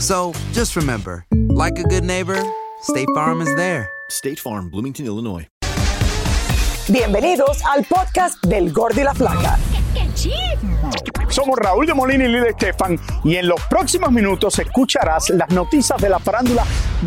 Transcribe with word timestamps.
So 0.00 0.32
just 0.52 0.76
remember, 0.76 1.26
like 1.50 1.78
a 1.78 1.82
good 1.82 2.04
neighbor, 2.04 2.42
State 2.80 3.08
Farm 3.14 3.42
is 3.42 3.54
there. 3.56 3.90
State 4.08 4.40
Farm, 4.40 4.70
Bloomington, 4.70 5.04
Illinois. 5.04 5.46
Bienvenidos 6.88 7.62
al 7.64 7.84
podcast 7.84 8.42
del 8.46 8.72
Gordi 8.72 9.02
y 9.02 9.04
la 9.04 9.12
Flaca. 9.12 9.58
Somos 11.30 11.56
Raúl 11.56 11.86
de 11.86 11.94
Molina 11.94 12.24
y 12.24 12.28
Lidia 12.28 12.50
Estefan 12.50 12.98
y 13.22 13.36
en 13.36 13.46
los 13.46 13.60
próximos 13.66 14.10
minutos 14.10 14.58
escucharás 14.58 15.30
las 15.30 15.48
noticias 15.50 16.00
de 16.00 16.08
la 16.08 16.18
farándula 16.18 16.64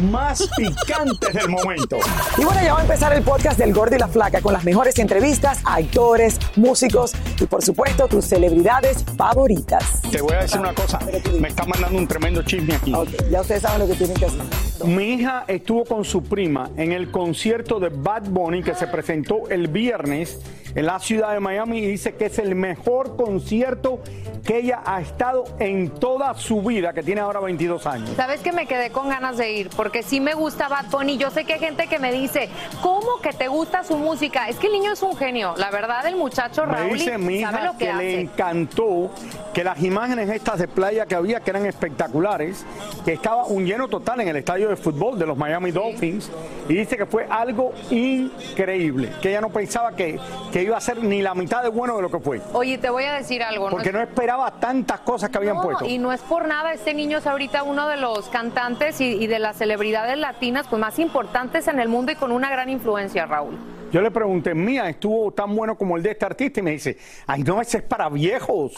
más 0.10 0.50
picantes 0.58 1.34
del 1.34 1.50
momento. 1.50 1.98
Y 2.38 2.46
bueno, 2.46 2.62
ya 2.64 2.74
va 2.74 2.80
a 2.80 2.84
empezar 2.84 3.12
el 3.12 3.22
podcast 3.22 3.60
del 3.60 3.74
Gordi 3.74 3.98
y 3.98 4.00
la 4.00 4.08
Flaca 4.08 4.40
con 4.40 4.54
las 4.54 4.64
mejores 4.64 4.98
entrevistas 5.00 5.60
a 5.66 5.76
actores, 5.76 6.40
músicos 6.56 7.12
y 7.42 7.46
por 7.48 7.62
supuesto 7.64 8.08
tus 8.08 8.24
celebridades 8.24 9.04
favoritas. 9.18 10.02
Te 10.10 10.22
voy 10.22 10.36
a 10.36 10.44
decir 10.44 10.62
una 10.62 10.74
cosa, 10.74 11.00
me 11.40 11.50
está 11.50 11.66
mandando 11.66 11.98
un 11.98 12.08
tremendo 12.08 12.44
chisme 12.44 12.76
aquí. 12.76 12.94
Ok, 12.94 13.10
ya 13.30 13.42
ustedes 13.42 13.64
saben 13.64 13.80
lo 13.80 13.88
que 13.88 13.96
tienen 13.96 14.16
que 14.16 14.28
hacer. 14.28 14.42
Mi 14.86 15.16
hija 15.16 15.44
estuvo 15.48 15.84
con 15.84 16.06
su 16.06 16.24
prima 16.24 16.70
en 16.78 16.94
el 16.94 17.12
concierto 17.12 17.78
de 17.80 17.90
Bad 17.90 18.30
Bunny 18.30 18.64
que 18.64 18.74
se 18.74 18.88
presentó 18.88 19.50
el 19.50 19.68
viernes 19.68 20.40
en 20.76 20.86
la 20.86 21.00
ciudad 21.00 21.34
de 21.34 21.40
Miami 21.40 21.80
y 21.80 21.88
dice 21.88 22.16
que 22.16 22.26
es 22.26 22.40
el 22.40 22.56
mejor 22.56 23.16
concierto 23.16 24.02
que 24.46 24.58
ella 24.58 24.82
ha 24.86 25.00
estado 25.00 25.46
en 25.60 25.90
toda 25.90 26.34
su 26.34 26.62
vida, 26.62 26.92
que 26.94 27.02
tiene 27.02 27.22
ahora 27.22 27.40
22 27.40 27.86
años. 27.88 28.10
Sabes 28.16 28.42
que 28.42 28.52
me 28.52 28.66
quedé 28.66 28.90
con 28.90 29.08
ganas 29.08 29.38
de 29.38 29.52
ir, 29.54 29.70
porque 29.76 30.04
sí 30.04 30.20
me 30.20 30.34
gusta 30.34 30.68
Bad 30.68 30.88
Bunny. 30.92 31.18
Yo 31.18 31.30
sé 31.32 31.46
que 31.46 31.54
hay 31.54 31.60
gente 31.60 31.88
que 31.88 31.98
me 31.98 32.12
dice, 32.12 32.50
¿cómo 32.82 33.22
que 33.22 33.32
te 33.32 33.48
gusta 33.48 33.84
su 33.84 33.98
música? 33.98 34.50
Es 34.50 34.58
que 34.58 34.68
el 34.68 34.74
niño 34.74 34.92
es 34.92 35.02
un 35.02 35.16
genio. 35.16 35.54
La 35.58 35.72
verdad, 35.72 36.06
el 36.08 36.18
muchacho 36.18 36.66
Me 36.66 36.74
Raúl 36.74 36.94
dice 36.98 37.18
mi 37.18 37.42
sabe 37.42 37.58
hija 37.58 37.66
lo 37.66 37.78
que, 37.78 37.86
que, 37.86 37.94
le 37.94 38.22
encantó 38.22 39.12
que 39.54 39.64
las 39.64 39.82
imágenes 39.82 40.30
estas 40.30 40.60
de 40.60 40.68
playa 40.68 41.06
que 41.06 41.16
había, 41.16 41.40
que 41.40 41.50
eran 41.52 41.66
espectaculares, 41.66 42.66
que 43.06 43.14
estaba 43.14 43.46
un 43.46 43.66
lleno 43.66 43.88
total 43.88 44.20
en 44.22 44.28
el 44.28 44.36
estadio 44.36 44.68
de 44.70 44.76
fútbol 44.76 45.18
de 45.18 45.26
los 45.26 45.38
Miami 45.38 45.72
Dolphins, 45.72 46.30
y 46.68 46.74
dice 46.74 46.98
que 46.98 47.06
fue 47.06 47.26
algo 47.30 47.72
increíble, 47.92 49.10
que 49.22 49.30
ella 49.30 49.42
no 49.42 49.50
pensaba 49.50 49.96
que, 49.96 50.20
que 50.52 50.64
iba 50.64 50.78
a 50.78 50.82
ser 50.82 51.04
ni 51.04 51.22
la 51.22 51.34
mitad 51.34 51.64
de 51.64 51.70
bueno 51.70 51.96
de 51.96 52.02
lo 52.02 52.12
que 52.12 52.20
fue, 52.20 52.42
Oye, 52.54 52.78
te 52.78 52.90
voy 52.90 53.04
a 53.06 53.14
decir 53.14 53.44
algo. 53.44 53.70
porque 53.70 53.90
es- 53.90 53.94
no 53.94 54.02
esperaba 54.04 54.60
tantas 54.60 55.00
cosas 55.02 55.30
que 55.30 55.38
habían 55.38 55.56
No, 55.56 55.62
puesto. 55.64 55.86
y 55.86 55.98
no 55.98 56.12
es 56.12 56.22
por 56.22 56.48
nada, 56.48 56.74
este 56.74 56.94
niño 56.94 57.18
es 57.18 57.28
ahorita 57.28 57.64
uno 57.64 57.88
de 57.88 57.98
los 57.98 58.28
cantantes 58.30 59.02
y, 59.02 59.06
y 59.24 59.28
de 59.28 59.40
las 59.40 59.58
celebridades 59.58 60.18
latinas 60.18 60.68
pues 60.70 60.80
más 60.80 61.00
importantes 61.00 61.68
en 61.68 61.80
el 61.80 61.88
mundo 61.90 62.12
y 62.12 62.16
con 62.16 62.32
una 62.32 62.50
gran 62.50 62.70
influencia, 62.70 63.26
Raúl. 63.26 63.58
Yo 63.92 64.02
le 64.02 64.10
pregunté, 64.10 64.56
mía, 64.56 64.90
estuvo 64.90 65.32
tan 65.32 65.56
bueno 65.56 65.78
como 65.78 65.96
el 65.98 66.02
de 66.02 66.10
este 66.12 66.26
artista, 66.26 66.60
y 66.60 66.64
me 66.64 66.72
dice, 66.72 66.98
ay, 67.28 67.44
no, 67.44 67.62
ese 67.62 67.78
es 67.78 67.84
para 67.84 68.10
viejos. 68.10 68.74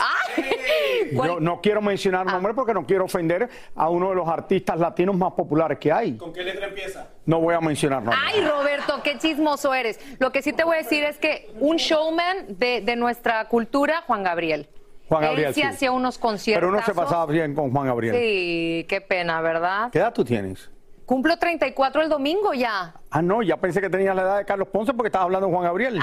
Yo 1.13 1.39
no 1.39 1.61
quiero 1.61 1.81
mencionar 1.81 2.25
nombre 2.25 2.53
porque 2.53 2.73
no 2.73 2.85
quiero 2.85 3.05
ofender 3.05 3.49
a 3.75 3.89
uno 3.89 4.09
de 4.09 4.15
los 4.15 4.27
artistas 4.27 4.77
latinos 4.77 5.15
más 5.15 5.31
populares 5.31 5.79
que 5.79 5.89
hay. 5.89 6.17
¿Con 6.17 6.33
qué 6.33 6.43
letra 6.43 6.67
empieza? 6.67 7.07
No 7.25 7.39
voy 7.39 7.55
a 7.55 7.61
mencionar 7.61 8.03
nombre. 8.03 8.19
Ay, 8.27 8.45
Roberto, 8.45 9.01
qué 9.05 9.17
chismoso 9.17 9.73
eres. 9.73 10.01
Lo 10.19 10.33
que 10.33 10.41
sí 10.41 10.51
te 10.51 10.65
voy 10.65 10.75
a 10.75 10.79
decir 10.79 11.05
es 11.05 11.17
que 11.17 11.49
un 11.61 11.77
showman 11.77 12.57
de, 12.59 12.81
de 12.81 12.95
nuestra 12.97 13.47
cultura, 13.47 14.03
Juan 14.07 14.21
Gabriel. 14.21 14.67
Juan 15.07 15.21
Gabriel, 15.21 15.47
Él 15.49 15.53
sí, 15.53 15.61
sí. 15.61 15.67
hacía 15.67 15.91
unos 15.91 16.17
conciertos. 16.17 16.61
Pero 16.61 16.73
uno 16.75 16.85
se 16.85 16.93
pasaba 16.93 17.25
bien 17.27 17.53
con 17.53 17.71
Juan 17.71 17.87
Gabriel. 17.87 18.15
Sí, 18.15 18.85
qué 18.89 19.01
pena, 19.01 19.41
¿verdad? 19.41 19.89
¿Qué 19.91 19.99
edad 19.99 20.13
tú 20.13 20.23
tienes? 20.23 20.69
Cumplo 21.05 21.37
34 21.37 22.01
el 22.01 22.09
domingo 22.09 22.53
ya. 22.53 22.95
Ah, 23.11 23.21
no, 23.21 23.43
ya 23.43 23.57
pensé 23.57 23.79
que 23.79 23.89
tenías 23.89 24.15
la 24.15 24.23
edad 24.23 24.37
de 24.39 24.45
Carlos 24.45 24.67
Ponce 24.69 24.91
porque 24.93 25.07
estabas 25.07 25.25
hablando 25.25 25.47
de 25.47 25.53
Juan 25.53 25.63
Gabriel. 25.65 25.99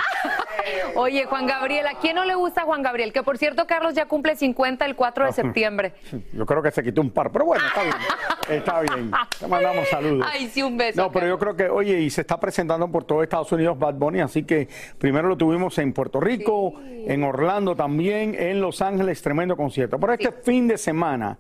Oye, 0.94 1.24
Juan 1.24 1.46
Gabriel, 1.46 1.86
¿a 1.88 1.98
quién 1.98 2.14
no 2.14 2.24
le 2.24 2.36
gusta 2.36 2.62
Juan 2.62 2.82
Gabriel? 2.82 3.12
Que 3.12 3.24
por 3.24 3.36
cierto, 3.36 3.66
Carlos 3.66 3.94
ya 3.94 4.06
cumple 4.06 4.36
50 4.36 4.84
el 4.86 4.94
4 4.94 5.26
de 5.26 5.32
septiembre. 5.32 5.94
Yo 6.32 6.46
creo 6.46 6.62
que 6.62 6.70
se 6.70 6.84
quitó 6.84 7.00
un 7.00 7.10
par, 7.10 7.32
pero 7.32 7.46
bueno, 7.46 7.64
está 7.66 7.82
bien. 7.82 7.96
Está 8.48 8.80
bien. 8.80 9.10
Te 9.40 9.46
mandamos 9.48 9.88
saludos. 9.88 10.26
Ay, 10.30 10.46
sí, 10.46 10.62
un 10.62 10.76
beso. 10.76 11.02
No, 11.02 11.10
pero 11.10 11.26
yo 11.26 11.38
creo 11.38 11.56
que, 11.56 11.68
oye, 11.68 11.98
y 12.00 12.08
se 12.08 12.20
está 12.20 12.38
presentando 12.38 12.88
por 12.88 13.02
todo 13.02 13.24
Estados 13.24 13.50
Unidos 13.50 13.76
Bad 13.78 13.94
Bunny, 13.94 14.20
así 14.20 14.44
que 14.44 14.68
primero 14.98 15.28
lo 15.28 15.36
tuvimos 15.36 15.76
en 15.78 15.92
Puerto 15.92 16.20
Rico, 16.20 16.74
en 16.80 17.24
Orlando 17.24 17.74
también, 17.74 18.36
en 18.38 18.60
Los 18.60 18.80
Ángeles, 18.80 19.20
tremendo 19.20 19.56
concierto. 19.56 19.98
Pero 19.98 20.12
este 20.12 20.30
fin 20.30 20.68
de 20.68 20.78
semana, 20.78 21.38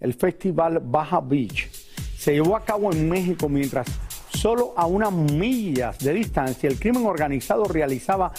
el 0.00 0.14
festival 0.14 0.80
Baja 0.82 1.20
Beach 1.20 1.83
se 2.24 2.32
llevó 2.32 2.56
a 2.56 2.64
cabo 2.64 2.90
en 2.90 3.06
México 3.06 3.50
mientras 3.50 3.86
solo 4.30 4.72
a 4.78 4.86
unas 4.86 5.12
millas 5.12 5.98
de 5.98 6.14
distancia 6.14 6.70
el 6.70 6.80
crimen 6.80 7.04
organizado 7.04 7.64
realizaba 7.64 8.32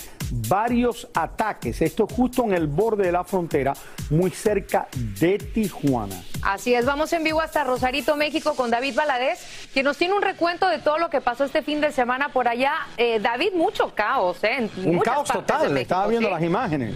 varios 0.50 1.08
ataques. 1.14 1.84
Esto 1.84 2.08
justo 2.08 2.44
en 2.46 2.56
el 2.56 2.66
borde 2.66 3.06
de 3.06 3.12
la 3.12 3.24
frontera, 3.24 3.74
muy 4.10 4.32
cerca 4.32 4.88
de 5.20 5.38
Tijuana. 5.38 6.16
Así 6.42 6.74
es, 6.74 6.84
vamos 6.84 7.14
en 7.14 7.24
vivo 7.24 7.42
hasta 7.42 7.64
Rosarito, 7.64 8.16
México, 8.16 8.56
con 8.56 8.72
David 8.72 8.96
Valadez, 8.96 9.70
que 9.72 9.84
nos 9.84 9.98
tiene 9.98 10.16
un 10.16 10.24
recuento 10.24 10.68
de 10.68 10.80
todo 10.80 10.98
lo 10.98 11.12
que 11.12 11.22
pasó 11.22 11.44
este 11.44 11.62
fin 11.62 11.80
de 11.80 11.92
semana 11.92 12.30
por 12.30 12.48
allá. 12.48 12.88
Eh, 12.98 13.20
David, 13.20 13.54
mucho 13.54 13.94
caos, 13.94 14.44
¿eh? 14.44 14.68
En 14.68 14.72
Un 14.84 14.98
caos 14.98 15.30
total, 15.30 15.70
México, 15.70 15.82
estaba 15.82 16.08
viendo 16.08 16.30
sí. 16.30 16.34
las 16.34 16.44
imágenes. 16.44 16.96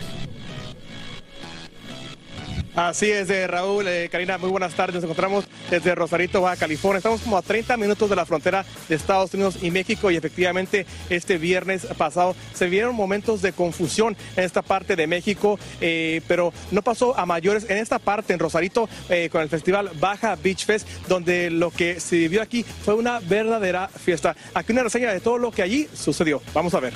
Así 2.80 3.12
es, 3.12 3.30
eh, 3.30 3.46
Raúl, 3.46 3.86
eh, 3.90 4.08
Karina, 4.10 4.38
muy 4.38 4.50
buenas 4.50 4.74
tardes. 4.74 4.96
Nos 4.96 5.04
encontramos 5.04 5.44
desde 5.70 5.94
Rosarito, 5.96 6.40
Baja 6.40 6.56
California. 6.56 7.00
Estamos 7.00 7.20
como 7.20 7.38
a 7.38 7.42
30 7.42 7.76
minutos 7.76 8.10
de 8.10 8.16
la 8.16 8.26
frontera 8.26 8.64
de 8.88 8.96
Estados 8.96 9.34
Unidos 9.34 9.58
y 9.62 9.70
México 9.70 10.10
y 10.10 10.16
efectivamente 10.16 10.86
este 11.10 11.38
viernes 11.38 11.86
pasado 11.98 12.38
se 12.54 12.70
vieron 12.70 12.96
momentos 12.96 13.42
de 13.42 13.52
confusión 13.52 14.16
en 14.38 14.46
esta 14.46 14.62
parte 14.62 14.96
de 14.96 15.08
México, 15.08 15.60
eh, 15.82 16.22
pero 16.30 16.54
no 16.72 16.82
pasó 16.82 17.20
a 17.20 17.26
mayores 17.26 17.70
en 17.70 17.80
esta 17.80 18.00
parte, 18.00 18.32
en 18.32 18.40
Rosarito, 18.40 18.88
eh, 19.10 19.28
con 19.30 19.42
el 19.42 19.50
festival 19.50 19.92
Baja 20.00 20.38
Beach 20.42 20.66
Fest, 20.66 20.88
donde 21.10 21.50
lo 21.50 21.72
que 21.72 22.00
se 22.00 22.16
vivió 22.16 22.42
aquí 22.42 22.64
fue 22.64 22.94
una 22.94 23.20
verdadera 23.20 23.90
fiesta. 23.90 24.38
Aquí 24.54 24.72
una 24.72 24.84
reseña 24.84 25.12
de 25.12 25.20
todo 25.20 25.38
lo 25.38 25.52
que 25.52 25.64
allí 25.64 25.90
sucedió. 25.94 26.42
Vamos 26.54 26.74
a 26.74 26.80
ver. 26.80 26.94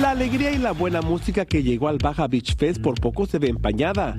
La 0.00 0.10
alegría 0.10 0.50
y 0.50 0.58
la 0.58 0.72
buena 0.72 1.00
música 1.00 1.46
que 1.46 1.62
llegó 1.62 1.88
al 1.88 1.96
Baja 1.96 2.28
Beach 2.28 2.54
Fest 2.56 2.82
por 2.82 3.00
poco 3.00 3.24
se 3.24 3.38
ve 3.38 3.48
empañada. 3.48 4.16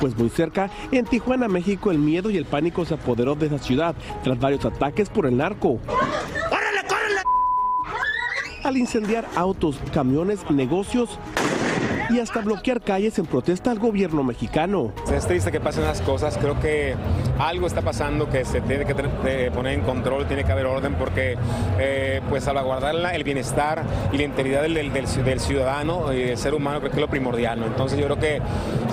Pues 0.00 0.16
muy 0.16 0.30
cerca, 0.30 0.70
en 0.90 1.04
Tijuana, 1.04 1.46
México, 1.46 1.90
el 1.90 1.98
miedo 1.98 2.30
y 2.30 2.38
el 2.38 2.46
pánico 2.46 2.86
se 2.86 2.94
apoderó 2.94 3.34
de 3.34 3.46
esa 3.46 3.58
ciudad 3.58 3.94
tras 4.24 4.40
varios 4.40 4.64
ataques 4.64 5.10
por 5.10 5.26
el 5.26 5.36
narco. 5.36 5.78
Al 8.64 8.78
incendiar 8.78 9.28
autos, 9.36 9.78
camiones, 9.92 10.50
negocios 10.50 11.18
y 12.12 12.20
hasta 12.20 12.40
bloquear 12.40 12.80
calles 12.80 13.18
en 13.18 13.26
protesta 13.26 13.70
al 13.70 13.78
gobierno 13.78 14.22
mexicano. 14.22 14.92
Es 15.12 15.26
triste 15.26 15.50
que 15.50 15.60
pasen 15.60 15.84
las 15.84 16.02
cosas, 16.02 16.36
creo 16.36 16.60
que 16.60 16.94
algo 17.38 17.66
está 17.66 17.80
pasando 17.80 18.28
que 18.28 18.44
se 18.44 18.60
tiene 18.60 18.84
que 18.84 18.94
poner 18.94 19.72
en 19.72 19.80
control, 19.80 20.26
tiene 20.26 20.44
que 20.44 20.52
haber 20.52 20.66
orden 20.66 20.94
porque 20.94 21.38
eh, 21.78 22.20
pues 22.28 22.44
salvaguardar 22.44 22.94
el 23.14 23.24
bienestar 23.24 23.82
y 24.12 24.18
la 24.18 24.24
integridad 24.24 24.62
del, 24.62 24.92
del, 24.92 25.40
ciudadano 25.40 26.12
y 26.12 26.22
del 26.22 26.36
ser 26.36 26.54
humano 26.54 26.80
creo 26.80 26.90
que 26.90 26.96
es 26.96 27.00
lo 27.00 27.08
primordial. 27.08 27.60
¿no? 27.60 27.66
Entonces 27.66 27.98
yo 27.98 28.04
creo 28.04 28.18
que 28.18 28.42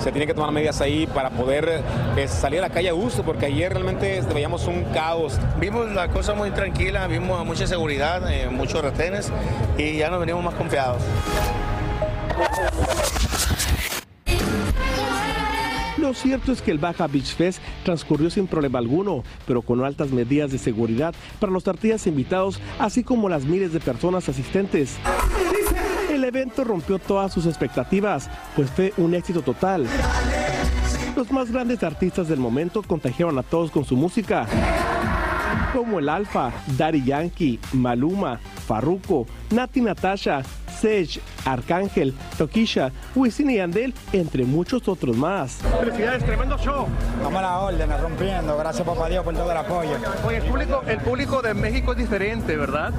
se 0.00 0.10
tiene 0.12 0.26
que 0.26 0.34
tomar 0.34 0.52
medidas 0.52 0.80
ahí 0.80 1.06
para 1.06 1.30
poder 1.30 1.82
eh, 2.16 2.28
salir 2.28 2.60
a 2.60 2.62
la 2.62 2.70
calle 2.70 2.88
a 2.88 2.92
gusto 2.92 3.22
porque 3.22 3.46
ayer 3.46 3.72
realmente 3.72 4.22
veíamos 4.32 4.66
un 4.66 4.84
caos. 4.94 5.38
Vimos 5.58 5.90
la 5.92 6.08
cosa 6.08 6.34
muy 6.34 6.50
tranquila, 6.50 7.06
vimos 7.06 7.44
mucha 7.44 7.66
seguridad, 7.66 8.30
eh, 8.32 8.48
muchos 8.50 8.82
retenes 8.82 9.30
y 9.76 9.98
ya 9.98 10.08
nos 10.08 10.20
venimos 10.20 10.42
más 10.42 10.54
confiados. 10.54 11.02
Lo 16.10 16.14
cierto 16.14 16.50
es 16.50 16.60
que 16.60 16.72
el 16.72 16.78
Baja 16.78 17.06
Beach 17.06 17.36
Fest 17.36 17.62
transcurrió 17.84 18.30
sin 18.30 18.48
problema 18.48 18.80
alguno, 18.80 19.22
pero 19.46 19.62
con 19.62 19.84
altas 19.84 20.10
medidas 20.10 20.50
de 20.50 20.58
seguridad 20.58 21.14
para 21.38 21.52
los 21.52 21.68
artistas 21.68 22.08
invitados, 22.08 22.60
así 22.80 23.04
como 23.04 23.28
las 23.28 23.44
miles 23.44 23.72
de 23.72 23.78
personas 23.78 24.28
asistentes. 24.28 24.96
El 26.10 26.24
evento 26.24 26.64
rompió 26.64 26.98
todas 26.98 27.32
sus 27.32 27.46
expectativas, 27.46 28.28
pues 28.56 28.68
fue 28.72 28.92
un 28.96 29.14
éxito 29.14 29.42
total. 29.42 29.86
Los 31.14 31.30
más 31.30 31.52
grandes 31.52 31.84
artistas 31.84 32.26
del 32.26 32.40
momento 32.40 32.82
contagiaron 32.82 33.38
a 33.38 33.44
todos 33.44 33.70
con 33.70 33.84
su 33.84 33.94
música, 33.94 34.48
como 35.72 36.00
el 36.00 36.08
Alfa, 36.08 36.50
Daddy 36.76 37.04
Yankee, 37.04 37.60
Maluma, 37.72 38.40
Farruko, 38.66 39.28
Nati 39.52 39.80
Natasha, 39.80 40.42
Sage, 40.80 41.20
Arcángel, 41.44 42.14
Toquisha, 42.38 42.90
Wisin 43.14 43.50
y 43.50 43.58
Andel, 43.58 43.94
entre 44.12 44.44
muchos 44.44 44.88
otros 44.88 45.16
más. 45.16 45.58
Felicidades, 45.78 46.24
tremendo 46.24 46.56
show. 46.58 46.86
Vamos 47.22 47.38
a 47.38 47.42
la 47.42 47.58
orden, 47.58 47.90
rompiendo. 48.00 48.56
Gracias, 48.56 48.86
papá 48.86 49.08
Dios, 49.08 49.22
por 49.22 49.34
todo 49.34 49.50
el 49.50 49.56
apoyo. 49.56 49.96
Oye, 50.26 50.38
el 50.38 50.42
público, 50.44 50.82
el 50.86 50.98
público 51.00 51.42
de 51.42 51.54
México 51.54 51.92
es 51.92 51.98
diferente, 51.98 52.56
¿verdad? 52.56 52.92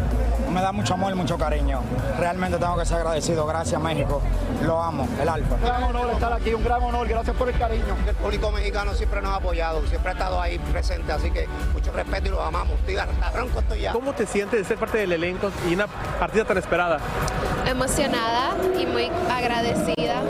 Me 0.53 0.61
da 0.61 0.71
mucho 0.71 0.93
amor 0.93 1.13
y 1.13 1.15
mucho 1.15 1.37
cariño. 1.37 1.81
Realmente 2.19 2.57
tengo 2.57 2.77
que 2.77 2.85
ser 2.85 2.97
agradecido. 2.97 3.45
Gracias, 3.47 3.81
México. 3.81 4.21
Lo 4.63 4.81
amo, 4.81 5.07
el 5.19 5.27
Alfa. 5.27 5.55
Un 5.55 5.61
gran 5.61 5.83
honor 5.83 6.11
estar 6.11 6.33
aquí, 6.33 6.53
un 6.53 6.63
gran 6.63 6.83
honor. 6.83 7.07
Gracias 7.07 7.35
por 7.35 7.49
el 7.49 7.57
cariño. 7.57 7.95
El 8.07 8.15
público 8.15 8.51
mexicano 8.51 8.93
siempre 8.93 9.21
nos 9.21 9.31
ha 9.31 9.35
apoyado, 9.37 9.81
siempre 9.87 10.09
ha 10.09 10.13
estado 10.13 10.41
ahí 10.41 10.59
presente, 10.59 11.11
así 11.11 11.31
que 11.31 11.47
mucho 11.73 11.91
respeto 11.91 12.27
y 12.27 12.31
lo 12.31 12.43
amamos. 12.43 12.73
estoy 12.79 13.81
ya. 13.81 13.93
¿Cómo 13.93 14.13
te 14.13 14.25
sientes 14.25 14.59
de 14.59 14.65
ser 14.65 14.77
parte 14.77 14.99
del 14.99 15.13
elenco 15.13 15.49
y 15.69 15.73
una 15.73 15.87
partida 15.87 16.45
tan 16.45 16.57
esperada? 16.57 16.99
Emocionada 17.71 18.56
y 18.79 18.85
muy 18.85 19.09
agradecida. 19.29 20.21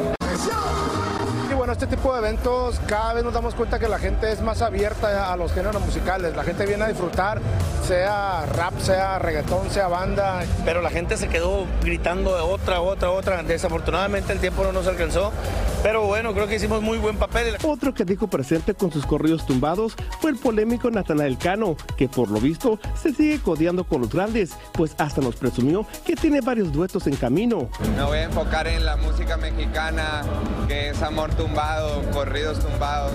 Y 1.50 1.54
bueno, 1.54 1.74
este 1.74 1.88
tipo 1.88 2.14
de 2.14 2.20
eventos 2.20 2.80
cada 2.88 3.14
vez 3.14 3.24
nos 3.24 3.34
damos 3.34 3.56
cuenta 3.56 3.78
que 3.80 3.90
la 3.90 4.00
gente 4.00 4.32
es 4.32 4.42
más 4.42 4.62
abierta 4.62 5.34
a 5.34 5.36
los 5.36 5.52
géneros 5.52 5.82
musicales. 5.82 6.36
La 6.36 6.44
gente 6.44 6.66
viene 6.66 6.86
a 6.86 6.88
disfrutar, 6.88 7.42
sea 7.86 8.46
rap, 8.46 8.80
sea 8.80 9.20
reggaetón, 9.20 9.70
sea 9.70 9.88
banda. 9.88 10.44
Pero 10.64 10.82
la 10.82 10.90
gente 10.90 11.18
se 11.18 11.28
quedó 11.28 11.66
gritando 11.84 12.36
de 12.36 12.42
otra, 12.42 12.80
otra, 12.80 13.12
otra. 13.12 13.44
Desafortunadamente 13.44 14.32
el 14.32 14.40
tiempo 14.40 14.64
no 14.64 14.72
nos 14.72 14.88
alcanzó. 14.88 15.34
Pero 15.84 16.06
bueno, 16.06 16.34
creo 16.34 16.48
que 16.48 16.56
hicimos 16.56 16.82
muy 16.82 17.00
buen 17.00 17.18
papel. 17.18 17.56
Otro 17.64 17.94
que 17.94 18.06
dijo 18.06 18.28
presente 18.28 18.76
con 18.76 18.92
sus 18.92 19.06
corridos 19.06 19.46
tumbados 19.48 19.96
fue 20.20 20.32
el 20.32 20.38
polémico 20.38 20.92
Natanael 20.92 21.38
Cano, 21.38 21.76
que 21.98 22.08
por 22.08 22.30
lo 22.30 22.40
visto 22.40 22.80
se 22.96 23.14
sigue 23.14 23.40
codeando 23.40 23.84
con 23.84 24.02
los 24.02 24.12
grandes, 24.12 24.52
pues 24.74 24.94
hasta 25.00 25.22
nos 25.22 25.36
presumió 25.36 25.86
que 26.06 26.16
tiene 26.16 26.42
varios 26.42 26.72
duetos 26.72 27.08
en 27.08 27.16
camino. 27.16 27.68
Me 27.96 28.04
voy 28.04 28.20
a 28.20 28.24
enfocar 28.24 28.68
en 28.68 28.86
la 28.86 28.96
música 28.98 29.38
mexicana, 29.38 30.24
que 30.68 30.90
es 30.90 31.02
amor 31.02 31.34
tumbado, 31.34 32.04
corridos 32.12 32.60
tumbados. 32.60 33.14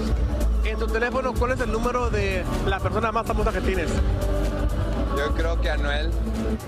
En 0.64 0.76
tu 0.76 0.88
teléfono, 0.88 1.32
¿cuál 1.34 1.52
es 1.52 1.60
el 1.60 1.70
número 1.70 2.10
de 2.10 2.42
la 2.66 2.80
persona 2.80 3.12
más 3.12 3.26
famosa 3.26 3.52
que 3.52 3.60
tienes? 3.60 3.88
Yo 5.26 5.34
creo 5.34 5.60
que 5.60 5.68
Anuel. 5.68 6.10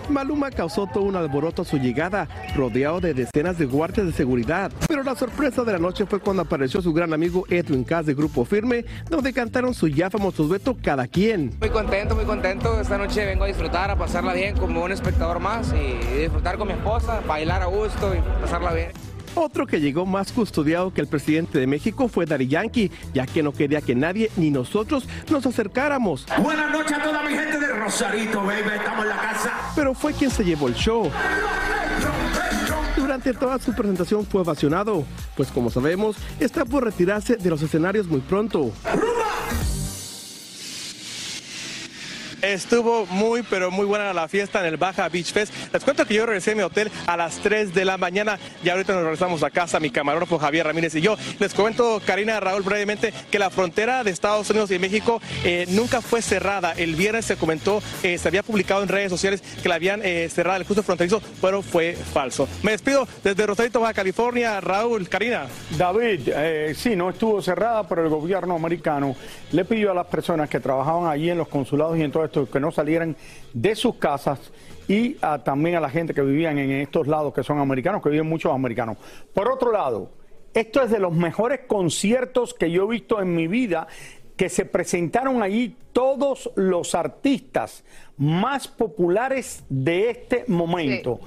Maluma 0.09 0.51
causó 0.51 0.89
todo 0.89 1.05
un 1.05 1.15
alboroto 1.15 1.63
a 1.63 1.65
su 1.65 1.79
llegada, 1.79 2.27
rodeado 2.57 3.01
de 3.01 3.15
decenas 3.15 3.57
de 3.57 3.67
guardias 3.67 4.07
de 4.07 4.13
seguridad. 4.13 4.73
Pero 4.89 5.05
la 5.05 5.15
sorpresa 5.15 5.63
de 5.63 5.75
la 5.75 5.79
noche 5.79 6.07
fue 6.07 6.19
cuando 6.19 6.43
apareció 6.43 6.83
su 6.83 6.93
gran 6.93 7.13
amigo 7.13 7.45
Edwin 7.49 7.85
Cass 7.85 8.07
de 8.07 8.15
Grupo 8.15 8.45
Firme, 8.45 8.85
donde 9.09 9.33
cantaron 9.33 9.75
su 9.75 9.87
ya 9.87 10.11
famoso 10.11 10.43
dueto 10.43 10.77
Cada 10.83 11.07
Quien. 11.07 11.57
Muy 11.61 11.71
contento, 11.71 12.17
muy 12.17 12.25
contento. 12.25 12.81
Esta 12.81 12.99
noche 12.99 13.25
vengo 13.25 13.45
a 13.45 13.47
disfrutar, 13.47 13.93
a 13.93 13.97
pasarla 13.97 14.33
bien 14.33 14.57
como 14.57 14.83
un 14.83 14.91
espectador 14.91 15.39
más 15.39 15.73
y 15.73 16.19
disfrutar 16.23 16.59
con 16.59 16.67
mi 16.67 16.75
esposa, 16.75 17.21
bailar 17.29 17.63
a 17.63 17.67
gusto 17.67 18.13
y 18.13 18.19
pasarla 18.43 18.73
bien. 18.73 19.08
Otro 19.35 19.67
que 19.67 19.81
llegó 19.81 20.07
más 20.07 20.33
custodiado 20.33 20.93
que 20.93 21.01
el 21.01 21.07
presidente 21.07 21.59
de 21.59 21.67
México 21.67 22.09
fue 22.09 22.27
Dari 22.27 22.49
Yankee, 22.49 22.91
ya 23.15 23.27
que 23.27 23.43
no 23.43 23.53
quería 23.53 23.81
que 23.81 23.95
nadie 23.95 24.31
ni 24.37 24.51
nosotros 24.51 25.09
nos 25.31 25.47
acercáramos. 25.47 26.27
Buenas 26.43 26.71
noches 26.71 26.99
a 26.99 27.03
toda 27.03 27.23
mi 27.23 27.35
gente 27.35 27.59
de 27.59 27.69
Rosarito, 27.69 28.43
baby, 28.43 28.71
estamos 28.77 29.05
en 29.05 29.09
la 29.09 29.17
casa. 29.17 29.53
Pero 29.75 29.95
fue 29.95 30.13
quien 30.13 30.31
se 30.31 30.45
llevó 30.45 30.69
el 30.69 30.75
show. 30.75 31.11
Durante 32.97 33.33
toda 33.33 33.59
su 33.59 33.73
presentación 33.73 34.27
fue 34.27 34.43
ovacionado, 34.43 35.05
pues 35.37 35.51
como 35.51 35.71
sabemos, 35.71 36.17
está 36.41 36.65
por 36.65 36.85
retirarse 36.85 37.37
de 37.37 37.51
los 37.51 37.63
escenarios 37.63 38.07
muy 38.07 38.21
pronto. 38.21 38.73
Estuvo 42.43 43.05
muy, 43.07 43.43
pero 43.43 43.73
muy 43.73 43.85
buena 43.85 44.13
la 44.13 44.29
fiesta 44.29 44.61
en 44.61 44.67
el 44.67 44.77
Baja 44.77 45.09
Beach 45.09 45.33
Fest. 45.33 45.53
Les 45.73 45.83
cuento 45.83 46.07
que 46.07 46.15
yo 46.15 46.25
regresé 46.25 46.53
a 46.53 46.55
mi 46.55 46.63
hotel 46.63 46.89
a 47.07 47.17
las 47.17 47.39
3 47.39 47.75
de 47.75 47.85
la 47.85 47.99
mañana 47.99 48.39
y 48.63 48.69
ahorita 48.69 48.93
nos 48.93 49.03
regresamos 49.03 49.43
a 49.43 49.51
casa, 49.51 49.81
mi 49.81 49.91
camarógrafo 49.91 50.39
Javier 50.39 50.65
Ramírez 50.65 50.95
y 50.95 51.01
yo. 51.01 51.17
Les 51.41 51.53
comento, 51.53 52.01
Karina 52.07 52.39
Raúl, 52.39 52.63
brevemente, 52.63 53.13
que 53.33 53.41
la 53.41 53.51
frontera 53.51 54.05
de 54.05 54.13
Estados 54.13 54.49
Unidos 54.51 54.71
y 54.71 54.79
México 54.79 55.21
eh, 55.43 55.67
nunca 55.71 56.01
fue 56.01 56.23
cerrada. 56.23 56.75
El 56.77 56.95
viernes 56.95 57.25
se 57.25 57.37
comentó, 57.37 57.83
eh, 58.05 58.19
se 58.19 58.29
había 58.29 58.45
publicado 58.45 58.85
en 58.85 58.89
redes 58.89 59.11
sociales 59.11 59.43
que 59.61 59.69
la 59.69 59.75
habían 59.75 60.01
eh, 60.05 60.29
cerrado 60.33 60.59
el 60.59 60.65
justo 60.65 60.85
fronterizo, 60.85 61.21
pero 61.43 61.61
fue 61.63 61.95
falso. 61.95 62.49
Me 62.63 62.71
despido 62.71 63.09
desde 63.25 63.47
Rosarito, 63.47 63.81
Baja 63.81 63.95
California. 63.95 64.61
Raúl, 64.61 65.09
Karina. 65.09 65.47
David, 65.77 66.31
sí, 66.77 66.95
no 66.95 67.11
estuvo 67.11 67.43
cerrada, 67.43 67.87
pero 67.89 68.05
el 68.05 68.09
gobierno 68.09 68.55
americano 68.55 69.17
le 69.51 69.65
pidió 69.65 69.91
a 69.91 69.95
las 69.95 70.07
personas 70.07 70.49
que 70.49 70.61
trabajaban 70.61 71.11
allí 71.11 71.31
en 71.31 71.39
los 71.39 71.49
consulados 71.49 71.99
y 71.99 72.03
en 72.03 72.13
todo 72.13 72.29
que 72.47 72.61
no 72.61 72.71
salieran 72.71 73.17
de 73.53 73.75
sus 73.75 73.97
casas 73.97 74.39
y 74.87 75.17
también 75.45 75.77
a 75.77 75.81
la 75.81 75.91
gente 75.91 76.15
que 76.15 76.23
vivían 76.23 76.59
en 76.59 76.71
estos 76.71 77.07
lados 77.07 77.35
que 77.35 77.43
son 77.43 77.59
americanos, 77.59 78.03
que 78.03 78.11
viven 78.11 78.29
muchos 78.29 78.53
americanos. 78.53 78.97
Por 79.35 79.51
otro 79.51 79.73
lado, 79.73 80.11
esto 80.55 80.83
es 80.83 80.91
de 80.91 80.99
los 80.99 81.13
mejores 81.13 81.61
conciertos 81.67 82.55
que 82.55 82.71
yo 82.71 82.85
he 82.85 82.89
visto 82.89 83.21
en 83.21 83.35
mi 83.35 83.47
vida, 83.47 83.87
que 84.37 84.49
se 84.49 84.65
presentaron 84.65 85.43
allí 85.43 85.77
todos 85.93 86.51
los 86.55 86.95
artistas 86.95 87.83
más 88.17 88.69
populares 88.69 89.65
de 89.69 90.11
este 90.11 90.45
momento. 90.47 91.21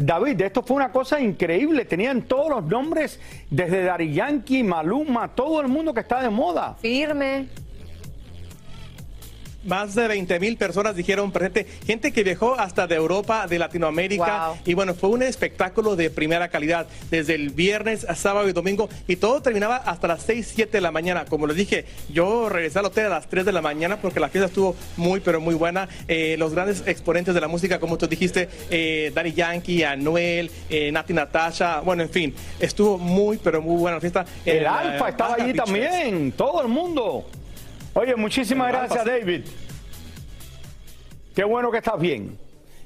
David, 0.00 0.42
esto 0.42 0.62
fue 0.62 0.76
una 0.76 0.92
cosa 0.92 1.20
increíble, 1.20 1.86
tenían 1.86 2.22
todos 2.22 2.50
los 2.50 2.64
nombres, 2.64 3.18
desde 3.50 3.82
Dari 3.82 4.12
Yankee, 4.12 4.62
Maluma, 4.62 5.34
todo 5.34 5.60
el 5.62 5.68
mundo 5.68 5.94
que 5.94 6.00
está 6.00 6.22
de 6.22 6.28
moda. 6.28 6.76
Firme. 6.80 7.48
Más 9.64 9.94
de 9.94 10.08
20 10.08 10.40
mil 10.40 10.56
personas 10.56 10.94
dijeron 10.94 11.32
presente, 11.32 11.66
gente 11.86 12.12
que 12.12 12.22
viajó 12.22 12.58
hasta 12.58 12.86
de 12.86 12.96
Europa, 12.96 13.46
de 13.46 13.58
Latinoamérica. 13.58 14.54
Y 14.64 14.74
bueno, 14.74 14.94
fue 14.94 15.10
un 15.10 15.22
espectáculo 15.22 15.96
de 15.96 16.10
primera 16.10 16.48
calidad, 16.48 16.86
desde 17.10 17.34
el 17.34 17.50
viernes 17.50 18.04
a 18.08 18.14
sábado 18.14 18.48
y 18.48 18.52
domingo. 18.52 18.88
Y 19.08 19.16
todo 19.16 19.40
terminaba 19.40 19.76
hasta 19.76 20.08
las 20.08 20.22
6, 20.22 20.52
7 20.54 20.72
de 20.72 20.80
la 20.80 20.90
mañana. 20.90 21.24
Como 21.24 21.46
les 21.46 21.56
dije, 21.56 21.86
yo 22.10 22.48
regresé 22.48 22.78
al 22.78 22.86
hotel 22.86 23.06
a 23.06 23.10
las 23.10 23.28
3 23.28 23.44
de 23.44 23.52
la 23.52 23.62
mañana 23.62 23.96
porque 24.00 24.20
la 24.20 24.28
fiesta 24.28 24.48
estuvo 24.48 24.76
muy, 24.96 25.20
pero 25.20 25.40
muy 25.40 25.54
buena. 25.54 25.88
Eh, 26.08 26.36
los 26.38 26.52
grandes 26.52 26.82
exponentes 26.86 27.34
de 27.34 27.40
la 27.40 27.48
música, 27.48 27.80
como 27.80 27.96
tú 27.96 28.06
dijiste, 28.06 28.48
eh, 28.70 29.12
Danny 29.14 29.32
Yankee, 29.32 29.82
Anuel, 29.82 30.50
eh, 30.68 30.92
Nati 30.92 31.14
Natasha, 31.14 31.80
bueno, 31.80 32.02
en 32.02 32.10
fin, 32.10 32.34
estuvo 32.60 32.98
muy, 32.98 33.38
pero 33.38 33.62
muy 33.62 33.76
buena 33.76 33.96
la 33.96 34.00
fiesta. 34.00 34.26
El 34.44 34.66
Alfa 34.66 35.08
estaba 35.08 35.34
allí 35.34 35.54
también, 35.54 36.32
todo 36.32 36.62
el 36.62 36.68
mundo. 36.68 37.24
Oye, 37.94 38.16
muchísimas 38.16 38.72
gracias, 38.72 39.04
David. 39.04 39.44
Qué 41.34 41.44
bueno 41.44 41.70
que 41.70 41.78
estás 41.78 41.98
bien. 41.98 42.36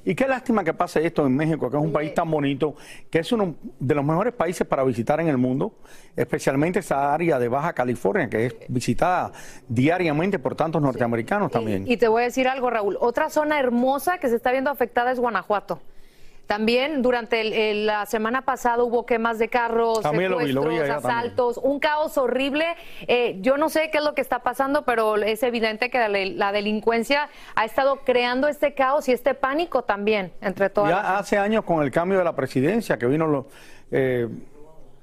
Y 0.04 0.14
qué 0.14 0.26
lástima 0.26 0.64
que 0.64 0.72
pase 0.72 1.04
esto 1.04 1.26
en 1.26 1.36
México, 1.36 1.70
que 1.70 1.76
es 1.76 1.82
un 1.82 1.92
país 1.92 2.14
tan 2.14 2.30
bonito, 2.30 2.74
que 3.10 3.18
es 3.18 3.32
uno 3.32 3.56
de 3.78 3.94
los 3.94 4.04
mejores 4.04 4.32
países 4.32 4.66
para 4.66 4.84
visitar 4.84 5.20
en 5.20 5.28
el 5.28 5.36
mundo, 5.36 5.74
especialmente 6.16 6.78
esa 6.78 7.12
área 7.12 7.38
de 7.38 7.48
Baja 7.48 7.72
California, 7.74 8.28
que 8.28 8.46
es 8.46 8.56
visitada 8.68 9.32
diariamente 9.66 10.38
por 10.38 10.54
tantos 10.54 10.80
norteamericanos 10.80 11.50
también. 11.50 11.84
y 11.86 11.96
te 11.96 12.08
voy 12.08 12.22
a 12.22 12.24
decir 12.26 12.48
algo, 12.48 12.70
Raúl. 12.70 12.96
Otra 13.00 13.28
zona 13.28 13.58
hermosa 13.58 14.18
que 14.18 14.28
se 14.28 14.36
está 14.36 14.52
viendo 14.52 14.70
afectada 14.70 15.12
es 15.12 15.18
Guanajuato. 15.18 15.80
También 16.48 17.02
durante 17.02 17.74
la 17.74 18.06
semana 18.06 18.40
pasada 18.40 18.82
hubo 18.82 19.04
quemas 19.04 19.38
de 19.38 19.48
carros, 19.48 20.00
secuestros, 20.02 20.88
asaltos, 20.88 21.60
un 21.62 21.78
caos 21.78 22.16
horrible. 22.16 22.64
Eh, 23.06 23.36
yo 23.42 23.58
no 23.58 23.68
sé 23.68 23.90
qué 23.92 23.98
es 23.98 24.04
lo 24.04 24.14
que 24.14 24.22
está 24.22 24.38
pasando, 24.38 24.86
pero 24.86 25.16
es 25.16 25.42
evidente 25.42 25.90
que 25.90 26.08
la, 26.08 26.52
delincuencia 26.52 27.28
ha 27.54 27.66
estado 27.66 27.96
creando 27.96 28.48
este 28.48 28.72
caos 28.72 29.10
y 29.10 29.12
este 29.12 29.34
pánico 29.34 29.82
también 29.82 30.32
entre 30.40 30.70
todas. 30.70 30.90
Ya 30.90 31.18
hace 31.18 31.36
años 31.36 31.64
con 31.66 31.82
el 31.82 31.90
cambio 31.90 32.16
de 32.16 32.24
la 32.24 32.34
presidencia 32.34 32.96
que 32.96 33.04
vino 33.04 33.26
lo, 33.26 33.48
eh, 33.90 34.26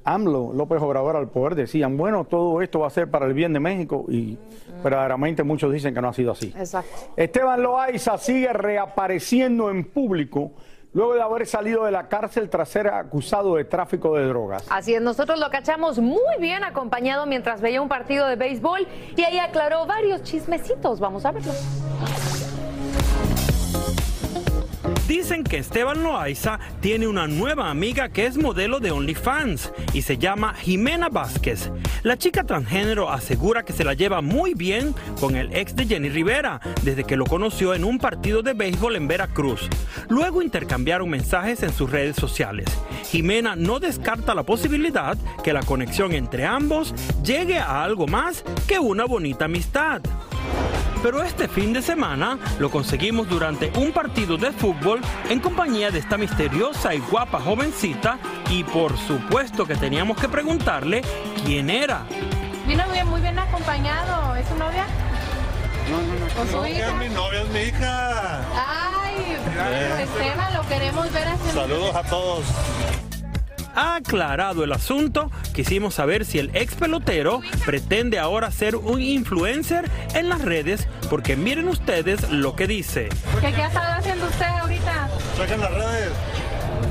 AMLO, 0.03 0.51
López 0.51 0.81
Obrador 0.81 1.15
al 1.15 1.29
poder, 1.29 1.53
decían, 1.53 1.95
bueno, 1.95 2.25
todo 2.25 2.63
esto 2.63 2.79
va 2.79 2.87
a 2.87 2.89
ser 2.89 3.11
para 3.11 3.27
el 3.27 3.35
bien 3.35 3.53
de 3.53 3.59
México 3.59 4.05
y 4.09 4.35
verdaderamente 4.83 5.43
muchos 5.43 5.71
dicen 5.71 5.93
que 5.93 6.01
no 6.01 6.09
ha 6.09 6.13
sido 6.13 6.31
así. 6.31 6.51
Exacto. 6.57 6.89
Esteban 7.15 7.61
Loaiza 7.61 8.17
sigue 8.17 8.51
reapareciendo 8.51 9.69
en 9.69 9.83
público 9.83 10.51
luego 10.95 11.13
de 11.13 11.21
haber 11.21 11.45
salido 11.45 11.85
de 11.85 11.91
la 11.91 12.07
cárcel 12.07 12.49
tras 12.49 12.69
ser 12.69 12.87
acusado 12.87 13.55
de 13.55 13.65
tráfico 13.65 14.15
de 14.15 14.25
drogas. 14.27 14.65
Así 14.69 14.95
es, 14.95 15.01
nosotros 15.01 15.37
lo 15.39 15.49
cachamos 15.51 15.99
muy 15.99 16.39
bien 16.39 16.63
acompañado 16.63 17.25
mientras 17.27 17.61
veía 17.61 17.81
un 17.81 17.89
partido 17.89 18.25
de 18.27 18.37
béisbol 18.37 18.87
y 19.15 19.21
ahí 19.21 19.37
aclaró 19.37 19.85
varios 19.85 20.23
chismecitos. 20.23 20.99
Vamos 20.99 21.25
a 21.25 21.33
verlo. 21.33 21.51
Dicen 25.07 25.43
que 25.43 25.59
Esteban 25.59 26.01
Loaiza 26.01 26.59
tiene 26.81 27.07
una 27.07 27.27
nueva 27.27 27.69
amiga 27.69 28.09
que 28.09 28.25
es 28.25 28.37
modelo 28.37 28.79
de 28.79 28.89
OnlyFans 28.89 29.71
y 29.93 30.01
se 30.01 30.17
llama 30.17 30.55
Jimena 30.55 31.09
Vázquez. 31.09 31.69
La 32.01 32.17
chica 32.17 32.43
transgénero 32.43 33.11
asegura 33.11 33.63
que 33.63 33.71
se 33.71 33.83
la 33.83 33.93
lleva 33.93 34.21
muy 34.21 34.55
bien 34.55 34.95
con 35.19 35.35
el 35.35 35.55
ex 35.55 35.75
de 35.75 35.85
Jenny 35.85 36.09
Rivera 36.09 36.59
desde 36.81 37.03
que 37.03 37.17
lo 37.17 37.25
conoció 37.25 37.75
en 37.75 37.83
un 37.83 37.99
partido 37.99 38.41
de 38.41 38.53
béisbol 38.53 38.95
en 38.95 39.07
Veracruz. 39.07 39.69
Luego 40.09 40.41
intercambiaron 40.41 41.07
mensajes 41.07 41.61
en 41.61 41.71
sus 41.71 41.91
redes 41.91 42.15
sociales. 42.15 42.65
Jimena 43.11 43.55
no 43.55 43.79
descarta 43.79 44.33
la 44.33 44.41
posibilidad 44.41 45.15
que 45.43 45.53
la 45.53 45.61
conexión 45.61 46.13
entre 46.13 46.45
ambos 46.45 46.95
llegue 47.23 47.59
a 47.59 47.83
algo 47.83 48.07
más 48.07 48.43
que 48.67 48.79
una 48.79 49.05
bonita 49.05 49.45
amistad. 49.45 50.01
Pero 51.05 51.21
este 51.21 51.47
fin 51.47 51.71
de 51.71 51.83
semana 51.83 52.39
lo 52.57 52.71
conseguimos 52.71 53.29
durante 53.29 53.71
un 53.77 53.91
partido 53.91 54.37
de 54.37 54.51
fútbol 54.51 54.94
en 55.29 55.39
compañía 55.39 55.91
de 55.91 55.99
esta 55.99 56.17
misteriosa 56.17 56.93
y 56.93 56.99
guapa 56.99 57.39
jovencita 57.39 58.17
y 58.49 58.63
por 58.63 58.97
supuesto 58.97 59.65
que 59.65 59.75
teníamos 59.75 60.17
que 60.17 60.29
preguntarle 60.29 61.01
quién 61.45 61.69
era. 61.69 62.01
Vino 62.67 62.83
bien, 62.91 63.07
muy 63.07 63.21
bien 63.21 63.37
acompañado. 63.39 64.35
¿Es 64.35 64.47
su 64.47 64.55
novia? 64.55 64.85
No, 65.91 65.97
no, 66.01 66.19
no. 66.25 66.33
¿Con 66.33 66.47
su 66.49 66.67
hija? 66.67 66.87
Es 66.87 66.95
mi 66.95 67.09
novia, 67.13 67.41
es 67.41 67.49
mi 67.49 67.59
hija. 67.59 68.39
Ay, 68.55 69.37
Eh. 69.57 70.03
Esteban, 70.03 70.53
lo 70.53 70.67
queremos 70.67 71.11
ver 71.13 71.27
así. 71.27 71.51
Saludos 71.53 71.95
a 71.95 72.03
todos. 72.03 72.43
Aclarado 73.77 74.63
el 74.63 74.71
asunto, 74.71 75.29
quisimos 75.53 75.95
saber 75.95 76.23
si 76.25 76.39
el 76.39 76.49
ex 76.55 76.75
pelotero 76.75 77.41
pretende 77.65 78.19
ahora 78.19 78.49
ser 78.49 78.77
un 78.77 79.01
influencer 79.01 79.89
en 80.13 80.29
las 80.29 80.41
redes, 80.41 80.87
porque 81.09 81.35
miren 81.35 81.67
ustedes 81.67 82.29
lo 82.31 82.55
que 82.55 82.67
dice. 82.67 83.09
¿Qué, 83.41 83.51
qué 83.51 83.61
ha 83.63 83.67
estado 83.67 83.93
haciendo 83.99 84.25
usted? 84.27 84.45
Chequen 85.37 85.59
las 85.61 85.71
redes. 85.73 86.11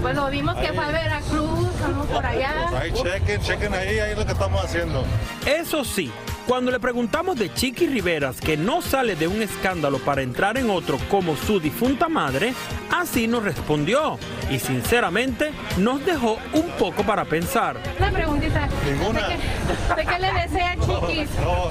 Bueno, 0.00 0.28
vimos 0.30 0.54
que 0.56 0.66
Ahí. 0.68 0.74
fue 0.74 0.84
a 0.84 0.88
Veracruz, 0.88 1.80
vamos 1.80 2.06
por 2.08 2.26
allá. 2.26 2.66
Pues 2.70 2.82
ahí 2.82 2.92
chequen, 2.92 3.40
chequen 3.40 3.74
ahí, 3.74 3.98
ahí 4.00 4.14
lo 4.14 4.26
que 4.26 4.32
estamos 4.32 4.62
haciendo. 4.62 5.02
Eso 5.46 5.82
sí, 5.84 6.10
cuando 6.46 6.70
le 6.70 6.78
preguntamos 6.78 7.36
de 7.38 7.52
Chiqui 7.54 7.86
Riveras 7.86 8.38
que 8.38 8.56
no 8.58 8.82
sale 8.82 9.16
de 9.16 9.28
un 9.28 9.40
escándalo 9.40 9.98
para 9.98 10.20
entrar 10.20 10.58
en 10.58 10.68
otro 10.68 10.98
como 11.10 11.36
su 11.36 11.58
difunta 11.58 12.08
madre, 12.08 12.52
así 12.94 13.26
nos 13.26 13.44
respondió 13.44 14.18
y 14.50 14.58
sinceramente 14.58 15.52
nos 15.78 16.04
dejó 16.04 16.36
un 16.52 16.68
poco 16.78 17.02
para 17.02 17.24
pensar. 17.24 17.76
Una 17.98 18.10
preguntita. 18.10 18.68
Ninguna. 18.84 19.28
¿De 19.28 19.36
qué, 19.36 19.94
de 20.02 20.06
qué 20.06 20.18
le 20.18 20.32
desea 20.34 20.74
Chiquis? 20.80 21.30
No, 21.40 21.70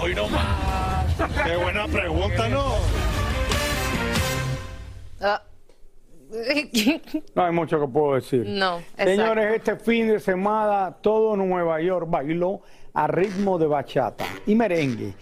hoy 0.00 0.14
no 0.16 0.28
más. 0.28 1.14
Qué 1.44 1.56
buena 1.56 1.86
pregunta, 1.86 2.48
¿no? 2.48 2.74
Ah. 5.20 5.42
No 7.34 7.44
hay 7.44 7.52
mucho 7.52 7.80
que 7.80 7.86
puedo 7.86 8.14
decir. 8.14 8.44
No, 8.46 8.78
exacto. 8.78 9.04
Señores, 9.04 9.54
este 9.56 9.76
fin 9.76 10.08
de 10.08 10.20
semana 10.20 10.96
todo 11.00 11.36
Nueva 11.36 11.80
York 11.80 12.06
bailó 12.08 12.60
a 12.94 13.06
ritmo 13.06 13.58
de 13.58 13.66
bachata 13.66 14.26
y 14.46 14.54
merengue. 14.54 15.14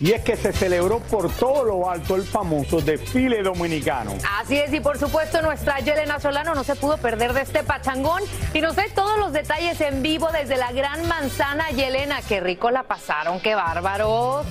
Y 0.00 0.12
es 0.12 0.22
que 0.22 0.36
se 0.36 0.52
celebró 0.52 1.00
por 1.00 1.30
todo 1.32 1.64
lo 1.64 1.90
alto 1.90 2.14
el 2.14 2.22
famoso 2.22 2.80
desfile 2.80 3.42
dominicano. 3.42 4.12
Así 4.38 4.56
es, 4.56 4.72
y 4.72 4.80
por 4.80 4.96
supuesto 4.98 5.42
nuestra 5.42 5.80
Yelena 5.80 6.20
Solano 6.20 6.54
no 6.54 6.62
se 6.62 6.76
pudo 6.76 6.98
perder 6.98 7.32
de 7.32 7.42
este 7.42 7.64
pachangón 7.64 8.22
y 8.54 8.60
nos 8.60 8.74
trae 8.74 8.90
todos 8.90 9.18
los 9.18 9.32
detalles 9.32 9.80
en 9.80 10.02
vivo 10.02 10.28
desde 10.32 10.56
la 10.56 10.70
Gran 10.72 11.06
Manzana. 11.08 11.70
Yelena, 11.70 12.20
qué 12.28 12.40
rico 12.40 12.70
la 12.70 12.84
pasaron, 12.84 13.40
qué 13.40 13.56
bárbaros. 13.56 14.46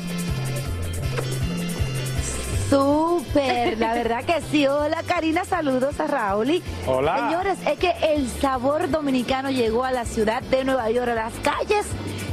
Súper, 2.69 3.77
la 3.77 3.93
verdad 3.93 4.23
que 4.25 4.41
sí. 4.51 4.67
Hola 4.67 5.03
Karina, 5.07 5.45
saludos 5.45 5.99
a 5.99 6.07
Raúl. 6.07 6.49
y- 6.51 6.63
Hola. 6.85 7.17
Señores, 7.29 7.57
es 7.65 7.79
que 7.79 7.93
el 8.13 8.27
sabor 8.29 8.89
dominicano 8.89 9.49
llegó 9.49 9.83
a 9.83 9.91
la 9.91 10.05
ciudad 10.05 10.41
de 10.43 10.63
Nueva 10.63 10.89
York, 10.91 11.09
a 11.09 11.15
las 11.15 11.33
calles 11.35 11.85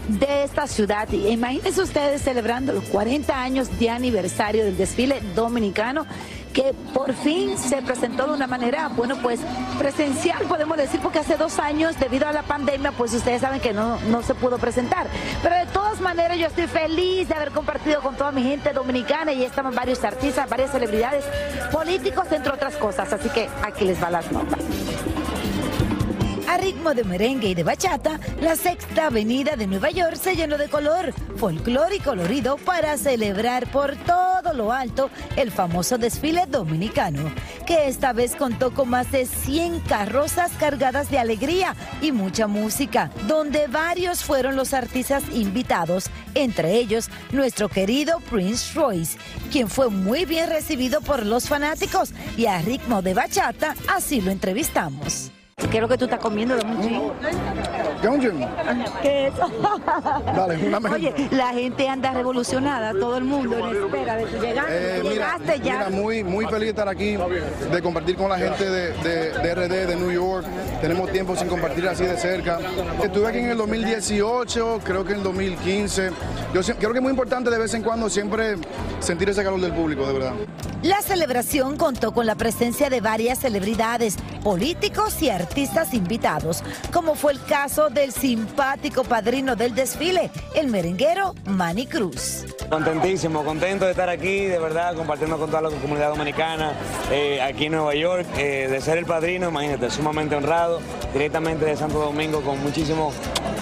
de 0.09 0.45
esta 0.45 0.67
ciudad. 0.67 1.09
Y 1.13 1.29
imagínense 1.29 1.81
ustedes 1.81 2.23
celebrando 2.23 2.73
los 2.73 2.85
40 2.85 3.41
años 3.41 3.79
de 3.79 3.91
aniversario 3.91 4.65
del 4.65 4.77
desfile 4.77 5.21
dominicano 5.35 6.07
que 6.55 6.73
por 6.95 7.13
fin 7.13 7.59
se 7.59 7.83
presentó 7.83 8.27
de 8.29 8.33
una 8.33 8.47
manera, 8.47 8.89
bueno, 8.89 9.17
pues 9.21 9.41
presencial, 9.79 10.45
podemos 10.45 10.79
decir, 10.79 11.01
porque 11.01 11.19
hace 11.19 11.37
dos 11.37 11.59
años, 11.59 11.99
debido 11.99 12.27
a 12.29 12.33
la 12.33 12.45
pandemia, 12.45 12.93
pues 12.93 13.13
ustedes 13.13 13.43
saben 13.43 13.61
que 13.61 13.75
no, 13.75 13.99
no 14.09 14.23
se 14.23 14.35
pudo 14.35 14.57
presentar. 14.57 15.09
Pero 15.43 15.57
de 15.57 15.67
todas 15.67 16.01
maneras, 16.01 16.39
yo 16.39 16.47
estoy 16.47 16.69
feliz 16.69 17.29
de 17.29 17.35
haber 17.35 17.51
compartido 17.51 18.01
con 18.01 18.17
toda 18.17 18.31
mi 18.31 18.45
gente 18.45 18.73
dominicana 18.73 19.33
y 19.33 19.45
estamos 19.45 19.75
varios 19.75 20.03
artistas, 20.05 20.49
varias 20.49 20.71
celebridades, 20.71 21.25
políticos, 21.73 22.29
entre 22.31 22.53
otras 22.53 22.77
cosas. 22.77 23.13
Así 23.13 23.29
que 23.31 23.51
aquí 23.63 23.85
les 23.85 24.03
va 24.03 24.11
las 24.11 24.31
notas. 24.31 24.61
A 26.55 26.57
ritmo 26.57 26.95
de 26.95 27.03
merengue 27.03 27.49
y 27.49 27.55
de 27.57 27.65
bachata, 27.65 28.21
la 28.41 28.55
sexta 28.55 29.07
avenida 29.07 29.57
de 29.57 29.67
Nueva 29.67 29.91
York 29.91 30.15
se 30.15 30.37
llenó 30.37 30.57
de 30.57 30.69
color, 30.69 31.13
folclore 31.37 31.97
y 31.97 31.99
colorido 31.99 32.59
para 32.59 32.97
celebrar 32.97 33.67
por 33.73 33.97
todo 33.97 34.53
lo 34.53 34.73
alto 34.73 35.11
el 35.35 35.51
famoso 35.51 35.99
desfile 35.99 36.47
dominicano, 36.47 37.33
que 37.67 37.89
esta 37.89 38.13
vez 38.13 38.37
contó 38.37 38.73
con 38.73 38.89
más 38.89 39.11
de 39.11 39.27
100 39.27 39.81
carrozas 39.81 40.53
cargadas 40.53 41.11
de 41.11 41.19
alegría 41.19 41.75
y 42.01 42.13
mucha 42.13 42.47
música, 42.47 43.11
donde 43.27 43.67
varios 43.67 44.23
fueron 44.23 44.55
los 44.55 44.75
artistas 44.75 45.25
invitados, 45.33 46.05
entre 46.35 46.77
ellos 46.77 47.11
nuestro 47.33 47.69
querido 47.69 48.21
Prince 48.31 48.79
Royce, 48.79 49.19
quien 49.51 49.69
fue 49.69 49.91
muy 49.91 50.25
bien 50.25 50.49
recibido 50.49 51.01
por 51.01 51.27
los 51.27 51.49
fanáticos 51.49 52.13
y 52.37 52.47
a 52.47 52.63
ritmo 52.63 53.03
de 53.03 53.13
bachata 53.13 53.75
así 53.89 54.21
lo 54.21 54.31
entrevistamos. 54.31 55.34
¿Qué 55.57 55.79
es 55.79 55.83
lo 55.83 55.89
que 55.89 55.97
tú 55.97 56.05
estás 56.05 56.19
comiendo 56.21 56.57
de 56.57 56.65
mucho? 56.65 57.15
¿Qué 59.03 59.29
es 59.29 59.35
eso? 59.35 59.51
Dale, 60.37 60.67
una 60.67 60.81
mejor. 60.81 60.99
Oye, 60.99 61.15
la 61.31 61.49
gente 61.53 61.89
anda 61.89 62.13
revolucionada, 62.13 62.93
todo 62.93 63.17
el 63.17 63.25
mundo 63.25 63.57
en 63.71 63.85
espera 63.85 64.17
de 64.17 64.27
tu 64.27 64.41
llegada. 64.45 64.69
Eh, 64.71 65.01
mira, 65.03 65.13
Llegaste 65.39 65.61
ya. 65.61 65.73
mira, 65.79 65.91
muy, 65.91 66.25
muy 66.25 66.45
feliz 66.47 66.61
de 66.67 66.71
estar 66.71 66.89
aquí, 66.89 67.17
de 67.17 67.83
compartir 67.83 68.17
con 68.17 68.29
la 68.31 68.39
gente 68.39 68.65
de, 68.69 68.93
de- 69.03 69.31
de 69.33 69.55
RD, 69.55 69.87
de 69.87 69.97
New 69.97 70.11
York. 70.11 70.45
Tenemos 70.81 71.11
tiempo 71.13 71.37
sin 71.37 71.49
compartir 71.49 71.89
así 71.89 72.05
de 72.05 72.17
cerca. 72.19 72.59
Estuve 73.03 73.29
aquí 73.29 73.39
en 73.39 73.51
el 73.51 73.57
2018, 73.57 74.81
creo 74.83 75.05
que 75.05 75.13
en 75.13 75.19
el 75.19 75.25
2015. 75.25 76.11
Yo 76.53 76.61
creo 76.63 76.93
que 76.93 76.99
es 76.99 77.03
muy 77.03 77.11
importante 77.11 77.49
de 77.51 77.59
vez 77.59 77.73
en 77.75 77.83
cuando 77.83 78.11
siempre 78.11 78.57
sentir 79.01 79.29
ese 79.31 79.43
calor 79.45 79.61
del 79.61 79.73
público, 79.73 80.05
de 80.07 80.13
verdad. 80.13 80.33
La 80.83 81.01
celebración 81.01 81.77
contó 81.79 82.13
con 82.13 82.27
la 82.27 82.35
presencia 82.35 82.91
de 82.91 83.01
varias 83.01 83.39
celebridades, 83.39 84.17
políticos 84.43 85.23
y 85.23 85.31
artistas 85.31 85.44
invitados, 85.93 86.63
como 86.93 87.15
fue 87.15 87.33
el 87.33 87.43
caso 87.45 87.91
del 87.91 88.13
simpático 88.13 89.05
padrino 89.05 89.57
del 89.57 89.75
desfile, 89.75 90.31
el 90.55 90.69
merenguero 90.69 91.35
Manny 91.47 91.87
Cruz. 91.87 92.45
Contentísimo, 92.71 93.45
contento 93.45 93.85
de 93.85 93.91
estar 93.91 94.09
aquí, 94.09 94.47
de 94.47 94.59
verdad, 94.59 94.95
compartiendo 94.95 95.39
con 95.39 95.51
toda 95.51 95.63
la 95.63 95.71
comunidad 95.71 96.11
dominicana 96.11 96.73
eh, 97.11 97.41
aquí 97.43 97.67
en 97.67 97.73
Nueva 97.73 97.95
York, 97.95 98.27
eh, 98.39 98.69
de 98.71 98.81
ser 98.81 98.99
el 98.99 99.07
padrino, 99.07 99.49
imagínate, 99.49 99.91
sumamente 99.91 100.35
honrado, 100.35 100.81
directamente 101.13 101.65
de 101.65 101.77
Santo 101.77 101.99
Domingo, 101.99 102.41
con 102.41 102.63
muchísimo 102.63 103.13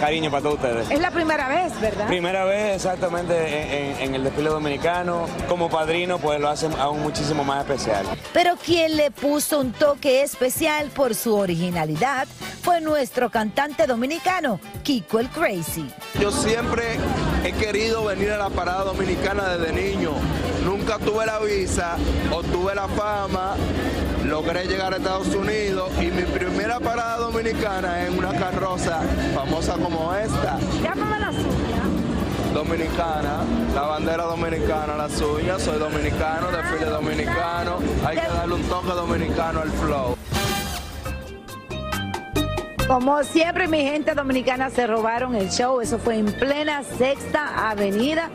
cariño 0.02 0.30
para 0.32 0.42
todos 0.42 0.56
ustedes. 0.56 0.90
Es 0.90 1.00
la 1.00 1.12
primera 1.12 1.46
vez, 1.48 1.80
¿verdad? 1.80 2.08
Primera 2.08 2.44
vez 2.44 2.74
exactamente 2.74 3.34
en, 3.36 3.96
en- 3.96 4.02
en 4.02 4.14
el 4.16 4.24
desfile 4.24 4.50
dominicano, 4.50 5.26
como 5.48 5.70
padrino, 5.70 6.18
pues 6.18 6.40
lo 6.40 6.48
hace 6.48 6.66
aún 6.78 7.02
muchísimo 7.02 7.44
más 7.44 7.60
especial. 7.60 8.04
Pero 8.32 8.56
quien 8.56 8.96
le 8.96 9.12
puso 9.12 9.60
un 9.60 9.72
toque 9.72 10.22
especial 10.22 10.88
por 10.90 11.14
su 11.14 11.36
originalidad 11.36 12.26
fue 12.62 12.80
nuestro 12.80 13.30
cantante 13.30 13.86
dominicano, 13.86 14.58
Kiko 14.82 15.20
el 15.20 15.28
Crazy. 15.28 15.88
Yo 16.20 16.32
siempre 16.32 16.82
he 17.44 17.52
querido 17.52 18.04
venir 18.04 18.32
a 18.32 18.38
la 18.38 18.50
parada 18.50 18.82
dominicana 18.82 19.56
desde 19.56 19.72
niño. 19.72 20.10
Nunca 20.64 20.98
tuve 20.98 21.26
la 21.26 21.38
visa, 21.38 21.96
obtuve 22.32 22.74
la 22.74 22.88
fama, 22.88 23.54
logré 24.32 24.64
llegar 24.64 24.94
a 24.94 24.96
Estados 24.96 25.28
Unidos 25.34 25.90
y 26.00 26.06
mi 26.06 26.22
primera 26.22 26.80
parada 26.80 27.18
dominicana 27.18 28.00
es 28.00 28.08
en 28.08 28.18
una 28.18 28.32
carroza 28.32 29.02
famosa 29.34 29.74
como 29.74 30.14
esta. 30.14 30.58
Llámame 30.82 31.18
la 31.20 31.32
suya. 31.32 32.54
Dominicana, 32.54 33.44
la 33.74 33.82
bandera 33.82 34.24
dominicana, 34.24 34.96
la 34.96 35.10
suya, 35.10 35.58
soy 35.58 35.78
dominicano, 35.78 36.46
desfile 36.50 36.86
dominicano, 36.86 37.76
hay 38.06 38.16
que 38.16 38.26
darle 38.26 38.54
un 38.54 38.62
toque 38.62 38.88
dominicano 38.88 39.60
al 39.60 39.70
flow. 39.70 40.16
Como 42.88 43.22
siempre, 43.24 43.68
mi 43.68 43.82
gente 43.82 44.14
dominicana 44.14 44.70
se 44.70 44.86
robaron 44.86 45.34
el 45.34 45.50
show. 45.50 45.80
Eso 45.80 45.98
fue 45.98 46.16
en 46.16 46.26
plena 46.26 46.82
sexta 46.82 47.70
avenida. 47.70 48.30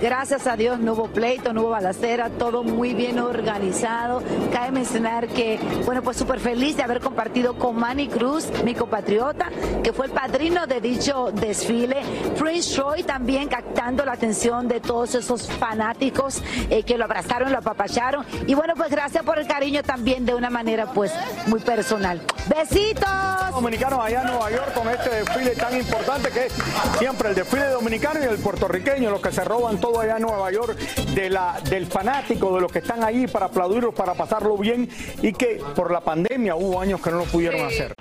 Gracias 0.00 0.46
a 0.46 0.56
Dios 0.56 0.78
no 0.78 0.94
hubo 0.94 1.08
pleito, 1.08 1.52
no 1.52 1.60
hubo 1.60 1.70
balacera, 1.70 2.30
todo 2.30 2.62
muy 2.62 2.94
bien 2.94 3.18
organizado. 3.18 4.22
Cabe 4.50 4.70
mencionar 4.70 5.28
que, 5.28 5.58
bueno, 5.84 6.02
pues 6.02 6.16
súper 6.16 6.40
feliz 6.40 6.78
de 6.78 6.82
haber 6.82 7.00
compartido 7.00 7.58
con 7.58 7.76
Manny 7.76 8.08
Cruz, 8.08 8.46
mi 8.64 8.74
compatriota, 8.74 9.50
que 9.84 9.92
fue 9.92 10.06
el 10.06 10.12
padrino 10.12 10.66
de 10.66 10.80
dicho 10.80 11.30
desfile. 11.32 11.98
Prince 12.38 12.74
Troy 12.74 13.02
también 13.02 13.46
captando 13.70 14.04
la 14.04 14.12
atención 14.12 14.66
de 14.66 14.80
todos 14.80 15.14
esos 15.14 15.48
fanáticos 15.48 16.42
eh, 16.70 16.82
que 16.82 16.98
lo 16.98 17.04
abrazaron, 17.04 17.52
lo 17.52 17.58
apapacharon. 17.58 18.26
Y 18.46 18.54
bueno, 18.54 18.74
pues 18.76 18.90
gracias 18.90 19.22
por 19.24 19.38
el 19.38 19.46
cariño 19.46 19.82
también 19.82 20.26
de 20.26 20.34
una 20.34 20.50
manera 20.50 20.92
pues 20.92 21.12
muy 21.46 21.60
personal. 21.60 22.20
Besitos. 22.48 23.08
Dominicanos 23.52 24.00
allá 24.02 24.22
en 24.22 24.26
Nueva 24.26 24.50
York 24.50 24.74
con 24.74 24.88
este 24.88 25.10
desfile 25.10 25.50
tan 25.50 25.76
importante 25.76 26.30
que 26.30 26.46
es 26.46 26.52
siempre 26.98 27.28
el 27.28 27.34
desfile 27.34 27.66
dominicano 27.66 28.20
y 28.20 28.24
el 28.24 28.38
puertorriqueño, 28.38 29.10
los 29.10 29.20
que 29.20 29.30
se 29.30 29.44
roban 29.44 29.78
todo 29.78 30.00
allá 30.00 30.16
en 30.16 30.22
Nueva 30.22 30.50
York, 30.50 30.76
de 31.14 31.30
la, 31.30 31.60
del 31.68 31.86
fanático, 31.86 32.54
de 32.54 32.62
los 32.62 32.72
que 32.72 32.80
están 32.80 33.04
allí 33.04 33.28
para 33.28 33.46
aplaudirlos, 33.46 33.94
para 33.94 34.14
pasarlo 34.14 34.56
bien 34.56 34.88
y 35.22 35.32
que 35.32 35.62
por 35.76 35.92
la 35.92 36.00
pandemia 36.00 36.56
hubo 36.56 36.80
años 36.80 37.00
que 37.00 37.10
no 37.10 37.18
lo 37.18 37.24
pudieron 37.24 37.66
hacer. 37.66 37.94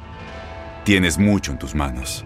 Tienes 0.83 1.19
mucho 1.19 1.51
en 1.51 1.59
tus 1.59 1.75
manos. 1.75 2.25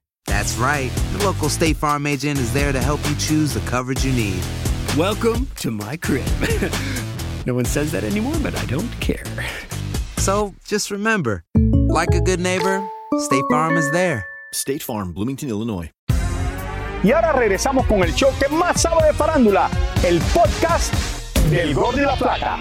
That's 0.25 0.57
right. 0.57 0.91
The 1.13 1.23
local 1.25 1.49
State 1.49 1.77
Farm 1.77 2.05
agent 2.07 2.39
is 2.39 2.53
there 2.53 2.71
to 2.71 2.79
help 2.79 2.99
you 3.09 3.15
choose 3.15 3.53
the 3.53 3.59
coverage 3.61 4.05
you 4.05 4.13
need. 4.13 4.41
Welcome 4.97 5.47
to 5.57 5.71
my 5.71 5.97
crib. 5.97 6.25
no 7.45 7.53
one 7.53 7.65
says 7.65 7.91
that 7.91 8.03
anymore, 8.03 8.35
but 8.41 8.55
I 8.55 8.65
don't 8.65 8.91
care. 8.99 9.23
So 10.17 10.53
just 10.65 10.91
remember, 10.91 11.43
like 11.55 12.13
a 12.13 12.21
good 12.21 12.39
neighbor, 12.39 12.87
State 13.19 13.43
Farm 13.49 13.77
is 13.77 13.89
there. 13.91 14.25
State 14.53 14.83
Farm, 14.83 15.13
Bloomington, 15.13 15.49
Illinois. 15.49 15.91
Y 17.03 17.11
ahora 17.11 17.31
regresamos 17.31 17.87
con 17.87 18.03
el 18.03 18.13
show 18.13 18.29
que 18.37 18.47
más 18.49 18.79
sabe 18.81 19.07
de 19.07 19.13
farándula, 19.13 19.71
el 20.03 20.19
podcast 20.33 20.93
del 21.49 21.73
Gol 21.73 21.95
de 21.95 22.03
la 22.03 22.15
Plata. 22.15 22.59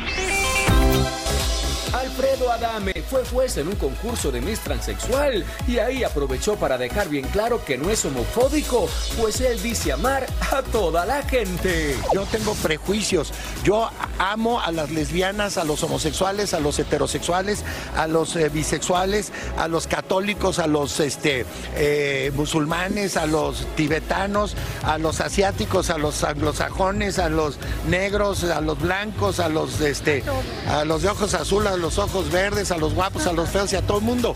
Alfredo 1.92 2.52
Adame 2.52 2.92
fue 3.09 3.25
juez 3.25 3.56
en 3.56 3.68
un 3.68 3.75
concurso 3.75 4.30
de 4.30 4.40
Miss 4.40 4.61
Transexual 4.61 5.44
y 5.66 5.78
ahí 5.78 6.04
aprovechó 6.04 6.54
para 6.56 6.78
dejar 6.78 7.09
bien 7.09 7.26
claro 7.28 7.64
que 7.64 7.76
no 7.76 7.91
es 7.91 8.04
homofóbico, 8.04 8.88
pues 9.19 9.41
él 9.41 9.60
dice 9.60 9.93
amar 9.93 10.26
a 10.52 10.62
toda 10.62 11.04
la 11.04 11.23
gente. 11.23 11.97
Yo 12.14 12.25
tengo 12.26 12.54
prejuicios. 12.54 13.32
Yo 13.64 13.91
amo 14.19 14.60
a 14.60 14.71
las 14.71 14.91
lesbianas, 14.91 15.58
a 15.58 15.64
los 15.64 15.82
homosexuales, 15.82 16.54
a 16.54 16.60
los 16.60 16.78
heterosexuales, 16.78 17.64
a 17.97 18.06
los 18.06 18.36
eh, 18.36 18.49
bisexuales, 18.49 19.32
a 19.58 19.67
los 19.67 19.86
católicos, 19.86 20.58
a 20.58 20.67
los 20.67 21.00
este, 21.00 21.45
eh, 21.75 22.30
musulmanes, 22.34 23.17
a 23.17 23.26
los 23.26 23.67
tibetanos, 23.76 24.54
a 24.84 24.99
los 24.99 25.21
asiáticos, 25.21 25.91
a 25.91 25.99
los 25.99 26.23
anglosajones, 26.23 27.19
a 27.19 27.28
los 27.28 27.58
negros, 27.88 28.45
a 28.45 28.60
los 28.60 28.80
blancos, 28.80 29.41
a 29.41 29.49
los, 29.49 29.80
este, 29.80 30.23
a 30.69 30.84
los 30.84 31.02
de 31.02 31.08
ojos 31.08 31.34
azules, 31.34 31.79
los 31.80 31.99
ojos 31.99 32.30
verdes, 32.30 32.71
a 32.71 32.78
los 32.78 32.95
guapos, 32.95 33.26
a 33.26 33.32
los 33.32 33.49
feos 33.49 33.73
y 33.73 33.76
a 33.76 33.82
todo 33.82 33.99
el 33.99 34.04
mundo. 34.04 34.34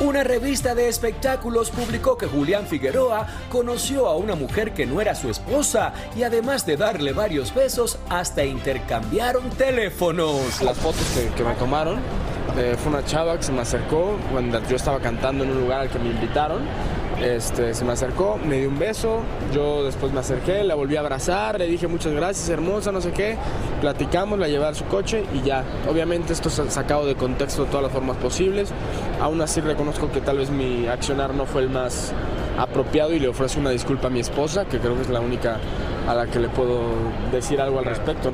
Una 0.00 0.24
revista 0.24 0.74
de 0.74 0.88
espectáculos 0.88 1.70
publicó 1.70 2.18
que 2.18 2.26
Julián 2.26 2.66
Figueroa 2.66 3.28
conoció 3.48 4.08
a 4.08 4.16
una 4.16 4.34
mujer 4.34 4.74
que 4.74 4.86
no 4.86 5.00
era 5.00 5.14
su 5.14 5.30
esposa 5.30 5.92
y 6.16 6.24
además 6.24 6.66
de 6.66 6.76
darle 6.76 7.12
varios 7.12 7.54
besos, 7.54 7.98
hasta 8.08 8.44
intercambiaron 8.44 9.48
teléfonos. 9.50 10.60
Las 10.62 10.76
fotos 10.78 11.04
que, 11.36 11.44
me 11.44 11.54
tomaron 11.54 12.00
eh, 12.56 12.76
fue 12.76 12.92
una 12.92 13.04
chava 13.04 13.36
que 13.36 13.44
se 13.44 13.52
me 13.52 13.60
acercó 13.60 14.18
cuando 14.32 14.60
yo 14.68 14.74
estaba 14.74 14.98
cantando 14.98 15.44
en 15.44 15.50
un 15.50 15.60
lugar 15.60 15.82
al 15.82 15.88
que 15.88 16.00
me 16.00 16.10
invitaron 16.10 16.62
este, 17.24 17.72
se 17.72 17.84
me 17.84 17.92
acercó, 17.92 18.38
me 18.44 18.58
dio 18.58 18.68
un 18.68 18.78
beso, 18.78 19.20
yo 19.52 19.82
después 19.82 20.12
me 20.12 20.20
acerqué, 20.20 20.62
la 20.62 20.74
volví 20.74 20.96
a 20.96 21.00
abrazar, 21.00 21.58
le 21.58 21.66
dije 21.66 21.86
muchas 21.88 22.12
gracias, 22.12 22.48
hermosa, 22.50 22.92
no 22.92 23.00
sé 23.00 23.12
qué, 23.12 23.36
platicamos, 23.80 24.38
la 24.38 24.46
llevé 24.46 24.66
a 24.66 24.74
su 24.74 24.84
coche 24.84 25.24
y 25.32 25.40
ya. 25.40 25.64
Obviamente 25.88 26.34
esto 26.34 26.48
es 26.48 26.60
sacado 26.72 27.06
de 27.06 27.14
contexto 27.14 27.64
de 27.64 27.70
todas 27.70 27.84
las 27.84 27.92
formas 27.92 28.18
posibles, 28.18 28.72
aún 29.20 29.40
así 29.40 29.60
reconozco 29.60 30.12
que 30.12 30.20
tal 30.20 30.38
vez 30.38 30.50
mi 30.50 30.86
accionar 30.86 31.32
no 31.34 31.46
fue 31.46 31.62
el 31.62 31.70
más 31.70 32.12
apropiado 32.58 33.12
y 33.14 33.18
le 33.18 33.28
ofrezco 33.28 33.58
una 33.58 33.70
disculpa 33.70 34.08
a 34.08 34.10
mi 34.10 34.20
esposa, 34.20 34.66
que 34.66 34.78
creo 34.78 34.94
que 34.94 35.02
es 35.02 35.08
la 35.08 35.20
única 35.20 35.58
a 36.06 36.14
la 36.14 36.26
que 36.26 36.38
le 36.38 36.48
puedo 36.48 36.82
decir 37.32 37.60
algo 37.60 37.78
al 37.78 37.86
respecto. 37.86 38.30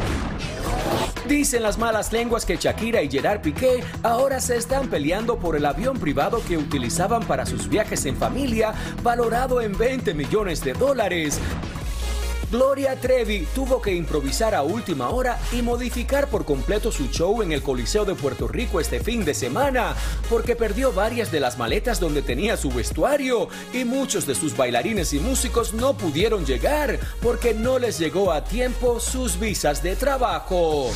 Dicen 1.30 1.62
las 1.62 1.78
malas 1.78 2.12
lenguas 2.12 2.44
que 2.44 2.56
Shakira 2.56 3.02
y 3.02 3.08
Gerard 3.08 3.40
Piqué 3.40 3.84
ahora 4.02 4.40
se 4.40 4.56
están 4.56 4.88
peleando 4.88 5.38
por 5.38 5.54
el 5.54 5.64
avión 5.64 5.96
privado 5.96 6.42
que 6.42 6.58
utilizaban 6.58 7.22
para 7.22 7.46
sus 7.46 7.68
viajes 7.68 8.04
en 8.06 8.16
familia, 8.16 8.74
valorado 9.04 9.60
en 9.60 9.78
20 9.78 10.12
millones 10.12 10.64
de 10.64 10.72
dólares. 10.72 11.38
Gloria 12.50 12.96
Trevi 12.96 13.46
tuvo 13.54 13.80
que 13.80 13.94
improvisar 13.94 14.56
a 14.56 14.62
última 14.62 15.10
hora 15.10 15.38
y 15.52 15.62
modificar 15.62 16.28
por 16.28 16.44
completo 16.44 16.90
su 16.90 17.06
show 17.06 17.42
en 17.42 17.52
el 17.52 17.62
Coliseo 17.62 18.04
de 18.04 18.16
Puerto 18.16 18.48
Rico 18.48 18.80
este 18.80 18.98
fin 18.98 19.24
de 19.24 19.34
semana, 19.34 19.94
porque 20.28 20.56
perdió 20.56 20.92
varias 20.92 21.30
de 21.30 21.38
las 21.38 21.58
maletas 21.58 22.00
donde 22.00 22.22
tenía 22.22 22.56
su 22.56 22.70
vestuario 22.70 23.48
y 23.72 23.84
muchos 23.84 24.26
de 24.26 24.34
sus 24.34 24.56
bailarines 24.56 25.12
y 25.12 25.20
músicos 25.20 25.74
no 25.74 25.96
pudieron 25.96 26.44
llegar 26.44 26.98
porque 27.22 27.54
no 27.54 27.78
les 27.78 27.98
llegó 27.98 28.32
a 28.32 28.42
tiempo 28.42 28.98
sus 28.98 29.38
visas 29.38 29.80
de 29.82 29.94
trabajo. 29.94 30.90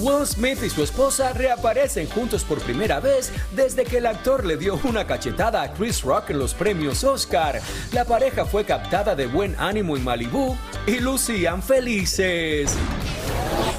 Will 0.00 0.24
Smith 0.24 0.62
y 0.62 0.70
su 0.70 0.84
esposa 0.84 1.32
reaparecen 1.32 2.08
juntos 2.08 2.44
por 2.44 2.60
primera 2.60 3.00
vez 3.00 3.32
desde 3.56 3.84
que 3.84 3.98
el 3.98 4.06
actor 4.06 4.46
le 4.46 4.56
dio 4.56 4.78
una 4.84 5.06
cachetada 5.06 5.62
a 5.62 5.72
Chris 5.72 6.02
Rock 6.02 6.30
en 6.30 6.38
los 6.38 6.54
premios 6.54 7.02
Oscar. 7.02 7.60
La 7.92 8.04
pareja 8.04 8.44
fue 8.44 8.64
captada 8.64 9.16
de 9.16 9.26
buen 9.26 9.56
ánimo 9.58 9.96
en 9.96 10.04
Malibu 10.04 10.56
y 10.86 11.00
lucían 11.00 11.62
felices. 11.62 12.76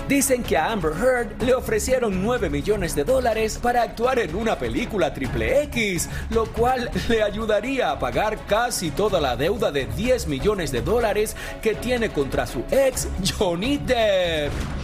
Dicen 0.10 0.44
que 0.44 0.58
a 0.58 0.72
Amber 0.72 0.92
Heard 0.92 1.42
le 1.44 1.54
ofrecieron 1.54 2.22
9 2.22 2.50
millones 2.50 2.96
de 2.96 3.04
dólares 3.04 3.60
para 3.62 3.84
actuar 3.84 4.20
en 4.20 4.36
una 4.36 4.58
película 4.58 5.14
triple 5.14 5.62
X, 5.64 6.10
lo 6.32 6.48
cual 6.52 6.90
le 7.08 7.24
ayudaría 7.24 7.92
a 7.92 8.00
pagar 8.00 8.46
casi 8.48 8.92
toda 8.92 9.22
la 9.22 9.38
deuda 9.38 9.72
de 9.72 9.86
10 9.86 10.28
millones 10.28 10.72
de 10.72 10.82
dólares 10.82 11.36
que 11.62 11.76
tiene 11.76 12.10
contra 12.10 12.46
su 12.46 12.64
ex 12.72 13.08
Johnny 13.38 13.78
Depp. 13.78 14.79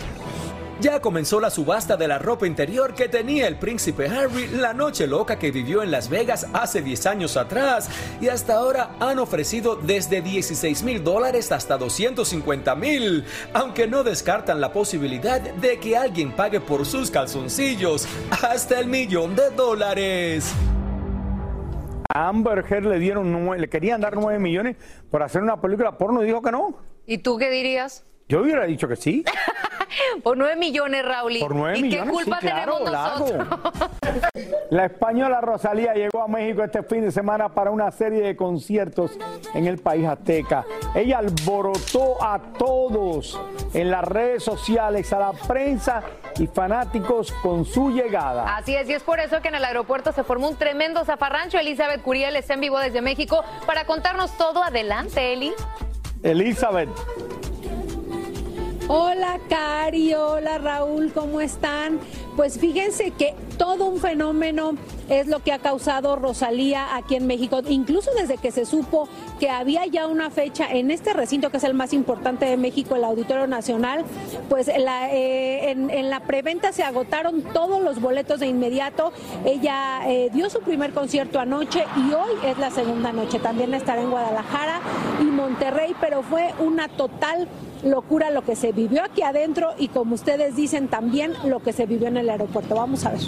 Ya 0.82 1.00
comenzó 1.00 1.40
la 1.40 1.50
subasta 1.50 1.96
de 1.96 2.08
la 2.08 2.20
ropa 2.20 2.46
interior 2.46 2.94
que 2.94 3.08
tenía 3.08 3.48
el 3.48 3.58
príncipe 3.58 4.08
Harry 4.08 4.48
la 4.48 4.74
noche 4.74 5.08
loca 5.08 5.40
que 5.40 5.50
vivió 5.50 5.82
en 5.82 5.90
Las 5.90 6.10
Vegas 6.10 6.48
hace 6.52 6.82
10 6.82 7.06
años 7.06 7.38
atrás 7.38 7.90
y 8.20 8.28
hasta 8.28 8.56
ahora 8.56 8.92
han 9.00 9.20
ofrecido 9.20 9.78
desde 9.78 10.22
16 10.22 10.84
mil 10.84 11.02
dólares 11.02 11.54
hasta 11.54 11.78
250 11.78 12.76
mil, 12.76 13.24
aunque 13.54 13.88
no 13.88 14.04
descartan 14.04 14.60
la 14.60 14.74
posibilidad 14.74 15.40
de 15.40 15.80
que 15.80 15.96
alguien 15.96 16.34
pague 16.34 16.60
por 16.60 16.86
sus 16.86 17.10
calzoncillos 17.10 18.06
hasta 18.44 18.78
el 18.78 18.88
millón 18.88 19.34
de 19.34 19.52
dólares. 19.52 20.54
A 22.14 22.28
Amber 22.28 22.66
Heard 22.70 22.86
le 22.86 23.00
dieron 23.00 23.58
le 23.58 23.70
querían 23.70 24.02
dar 24.02 24.16
9 24.16 24.40
millones 24.40 24.76
por 25.10 25.24
hacer 25.24 25.42
una 25.42 25.62
película 25.62 25.98
porno 25.98 26.22
y 26.22 26.26
dijo 26.26 26.42
que 26.42 26.52
no. 26.52 26.76
¿Y 27.06 27.20
tú 27.20 27.38
qué 27.38 27.50
dirías? 27.50 28.04
Yo 28.28 28.42
hubiera 28.42 28.66
dicho 28.66 28.88
que 28.88 28.96
sí. 28.96 29.24
Por 30.24 30.36
9 30.38 30.56
millones, 30.56 31.06
Raúl. 31.06 31.38
Por 31.40 31.56
9 31.56 31.82
millones, 31.82 31.94
¿Y 31.94 32.06
qué 32.06 32.12
culpa 32.12 32.40
tenemos 32.40 32.82
nosotros? 32.82 33.48
La 34.72 34.86
española 34.86 35.42
Rosalía 35.42 35.94
llegó 35.94 36.24
a 36.24 36.28
México 36.28 36.64
este 36.64 36.82
fin 36.84 37.02
de 37.02 37.12
semana 37.12 37.50
para 37.50 37.70
una 37.70 37.92
serie 37.92 38.22
de 38.22 38.36
conciertos 38.36 39.12
en 39.54 39.68
el 39.68 39.78
país 39.78 40.08
azteca. 40.08 40.66
Ella 40.96 41.20
alborotó 41.20 42.22
a 42.24 42.40
todos 42.58 43.40
en 43.74 43.92
las 43.92 44.04
redes 44.04 44.44
sociales, 44.44 45.14
a 45.14 45.20
la 45.20 45.32
prensa 45.34 46.02
y 46.40 46.48
fanáticos 46.48 47.32
con 47.32 47.64
su 47.64 47.92
llegada. 47.92 48.56
Así 48.58 48.76
es, 48.76 48.90
y 48.90 48.94
es 48.94 49.04
por 49.04 49.20
eso 49.20 49.42
que 49.42 49.50
en 49.50 49.56
el 49.56 49.66
aeropuerto 49.66 50.12
se 50.12 50.24
formó 50.24 50.50
un 50.50 50.56
tremendo 50.56 51.06
zafarrancho. 51.06 51.60
Elizabeth 51.60 52.02
Curiel 52.02 52.36
está 52.36 52.56
en 52.56 52.62
vivo 52.62 52.80
desde 52.80 53.02
México 53.02 53.44
para 53.68 53.86
contarnos 53.86 54.36
todo. 54.38 54.64
Adelante, 54.64 55.34
Eli. 55.34 55.54
Elizabeth. 56.24 56.90
Hola 58.88 59.40
Cari, 59.50 60.14
hola 60.14 60.60
Raúl, 60.60 61.12
¿cómo 61.12 61.42
están? 61.42 62.00
Pues 62.36 62.60
fíjense 62.60 63.12
que 63.12 63.34
todo 63.58 63.86
un 63.86 64.00
fenómeno 64.00 64.74
es 65.08 65.28
lo 65.28 65.40
que 65.40 65.54
ha 65.54 65.60
causado 65.60 66.16
Rosalía 66.16 66.96
aquí 66.96 67.16
en 67.16 67.28
México, 67.28 67.62
incluso 67.68 68.12
desde 68.20 68.38
que 68.38 68.52
se 68.52 68.66
supo 68.66 69.08
que 69.40 69.50
había 69.50 69.86
ya 69.86 70.08
una 70.08 70.30
fecha 70.30 70.68
en 70.70 70.92
este 70.92 71.14
recinto 71.14 71.50
que 71.50 71.58
es 71.58 71.64
el 71.64 71.74
más 71.74 71.94
importante 71.94 72.46
de 72.46 72.58
México, 72.58 72.96
el 72.96 73.04
Auditorio 73.04 73.48
Nacional, 73.48 74.04
pues 74.50 74.68
eh, 74.68 75.72
en, 75.72 76.10
la 76.10 76.22
preventa 76.22 76.74
se 76.74 76.84
agotaron 76.84 77.42
todos 77.54 77.82
los 77.82 78.02
boletos 78.02 78.40
de 78.40 78.48
inmediato. 78.48 79.14
Ella 79.46 80.02
eh, 80.08 80.30
dio 80.34 80.50
su 80.50 80.60
primer 80.60 80.92
concierto 80.92 81.40
anoche 81.40 81.86
y 81.96 82.14
hoy 82.14 82.32
es 82.46 82.58
la 82.58 82.72
segunda 82.72 83.12
noche. 83.12 83.40
También 83.40 83.74
estará 83.74 84.02
en 84.02 84.12
Guadalajara 84.12 84.82
y 85.22 85.26
Monterrey, 85.26 85.96
pero 86.02 86.22
fue 86.24 86.54
una 86.60 86.88
total 86.88 87.48
locura 87.84 88.32
lo 88.32 88.44
que 88.44 88.56
se 88.56 88.72
vivió 88.72 89.04
aquí 89.04 89.22
adentro 89.22 89.74
y 89.78 89.90
como 89.90 90.16
ustedes 90.16 90.56
dicen 90.56 90.88
también 90.88 91.34
lo 91.46 91.60
que 91.60 91.72
se 91.72 91.86
vivió 91.86 92.08
en 92.08 92.18
el 92.18 92.25
aeropuerto. 92.30 92.76
Vamos 92.76 93.06
a 93.06 93.12
ver. 93.12 93.22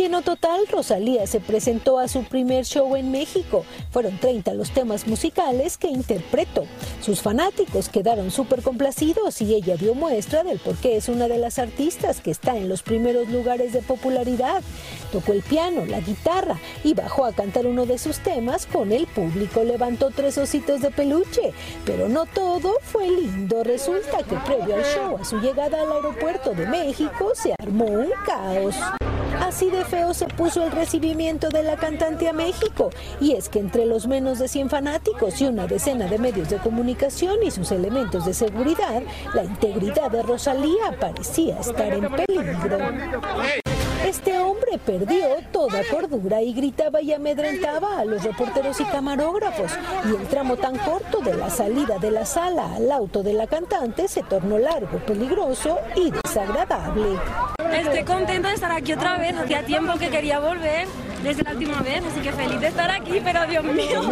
Lleno 0.00 0.22
total, 0.22 0.66
Rosalía 0.66 1.26
se 1.26 1.40
presentó 1.40 1.98
a 1.98 2.08
su 2.08 2.24
primer 2.24 2.64
show 2.64 2.96
en 2.96 3.10
México. 3.10 3.66
Fueron 3.90 4.16
30 4.16 4.54
los 4.54 4.70
temas 4.70 5.06
musicales 5.06 5.76
que 5.76 5.88
interpretó. 5.88 6.64
Sus 7.02 7.20
fanáticos 7.20 7.90
quedaron 7.90 8.30
súper 8.30 8.62
complacidos 8.62 9.42
y 9.42 9.54
ella 9.54 9.76
dio 9.76 9.94
muestra 9.94 10.42
del 10.42 10.58
por 10.58 10.76
qué 10.76 10.96
es 10.96 11.10
una 11.10 11.28
de 11.28 11.36
las 11.36 11.58
artistas 11.58 12.22
que 12.22 12.30
está 12.30 12.56
en 12.56 12.70
los 12.70 12.82
primeros 12.82 13.28
lugares 13.28 13.74
de 13.74 13.82
popularidad. 13.82 14.62
Tocó 15.12 15.34
el 15.34 15.42
piano, 15.42 15.84
la 15.84 16.00
guitarra 16.00 16.58
y 16.82 16.94
bajó 16.94 17.26
a 17.26 17.32
cantar 17.32 17.66
uno 17.66 17.84
de 17.84 17.98
sus 17.98 18.20
temas 18.20 18.64
con 18.64 18.92
el 18.92 19.06
público. 19.06 19.64
Levantó 19.64 20.08
tres 20.08 20.38
ositos 20.38 20.80
de 20.80 20.90
peluche. 20.90 21.52
Pero 21.84 22.08
no 22.08 22.24
todo 22.24 22.72
fue 22.80 23.06
lindo. 23.06 23.62
Resulta 23.64 24.22
que 24.22 24.36
previo 24.46 24.76
al 24.76 24.84
show, 24.84 25.18
a 25.20 25.26
su 25.26 25.38
llegada 25.40 25.82
al 25.82 25.92
aeropuerto 25.92 26.54
de 26.54 26.66
México, 26.66 27.32
se 27.34 27.52
armó 27.60 27.84
un 27.84 28.08
caos. 28.24 28.76
Así 29.40 29.70
de 29.70 29.84
feo 29.84 30.12
se 30.14 30.26
puso 30.26 30.64
el 30.64 30.72
recibimiento 30.72 31.48
de 31.48 31.62
la 31.62 31.76
cantante 31.76 32.28
a 32.28 32.32
México. 32.32 32.90
Y 33.20 33.32
es 33.32 33.48
que 33.48 33.58
entre 33.58 33.86
los 33.86 34.06
menos 34.06 34.38
de 34.38 34.48
100 34.48 34.70
fanáticos 34.70 35.40
y 35.40 35.46
una 35.46 35.66
decena 35.66 36.06
de 36.06 36.18
medios 36.18 36.50
de 36.50 36.58
comunicación 36.58 37.42
y 37.42 37.50
sus 37.50 37.72
elementos 37.72 38.26
de 38.26 38.34
seguridad, 38.34 39.02
la 39.34 39.44
integridad 39.44 40.10
de 40.10 40.22
Rosalía 40.22 40.96
parecía 40.98 41.58
estar 41.60 41.92
en 41.92 42.08
peligro. 42.12 43.69
Este 44.06 44.38
hombre 44.38 44.78
perdió 44.84 45.26
toda 45.52 45.82
cordura 45.90 46.42
y 46.42 46.52
gritaba 46.52 47.00
y 47.02 47.12
amedrentaba 47.12 47.98
a 48.00 48.04
los 48.04 48.22
reporteros 48.24 48.80
y 48.80 48.84
camarógrafos. 48.84 49.72
Y 50.04 50.08
el 50.08 50.26
tramo 50.28 50.56
tan 50.56 50.76
corto 50.78 51.20
de 51.20 51.34
la 51.34 51.50
salida 51.50 51.98
de 51.98 52.10
la 52.10 52.24
sala 52.24 52.74
al 52.74 52.90
auto 52.90 53.22
de 53.22 53.34
la 53.34 53.46
cantante 53.46 54.08
se 54.08 54.22
tornó 54.22 54.58
largo, 54.58 54.98
peligroso 55.06 55.78
y 55.94 56.10
desagradable. 56.10 57.18
Estoy 57.72 58.04
contenta 58.04 58.48
de 58.48 58.54
estar 58.54 58.72
aquí 58.72 58.92
otra 58.92 59.18
vez. 59.18 59.36
Hacía 59.36 59.64
tiempo 59.64 59.94
que 59.98 60.08
quería 60.08 60.40
volver 60.40 60.88
desde 61.22 61.42
la 61.42 61.52
última 61.52 61.80
vez, 61.82 62.02
así 62.04 62.20
que 62.20 62.32
feliz 62.32 62.60
de 62.60 62.66
estar 62.68 62.90
aquí, 62.90 63.20
pero 63.22 63.46
Dios 63.46 63.64
mío, 63.64 64.02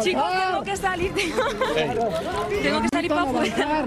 chicos, 0.00 0.24
tengo 0.48 0.62
que 0.62 0.76
salir, 0.76 1.12
tengo 2.62 2.80
que 2.82 2.88
salir 2.92 3.08
para 3.08 3.22
afuera. 3.22 3.86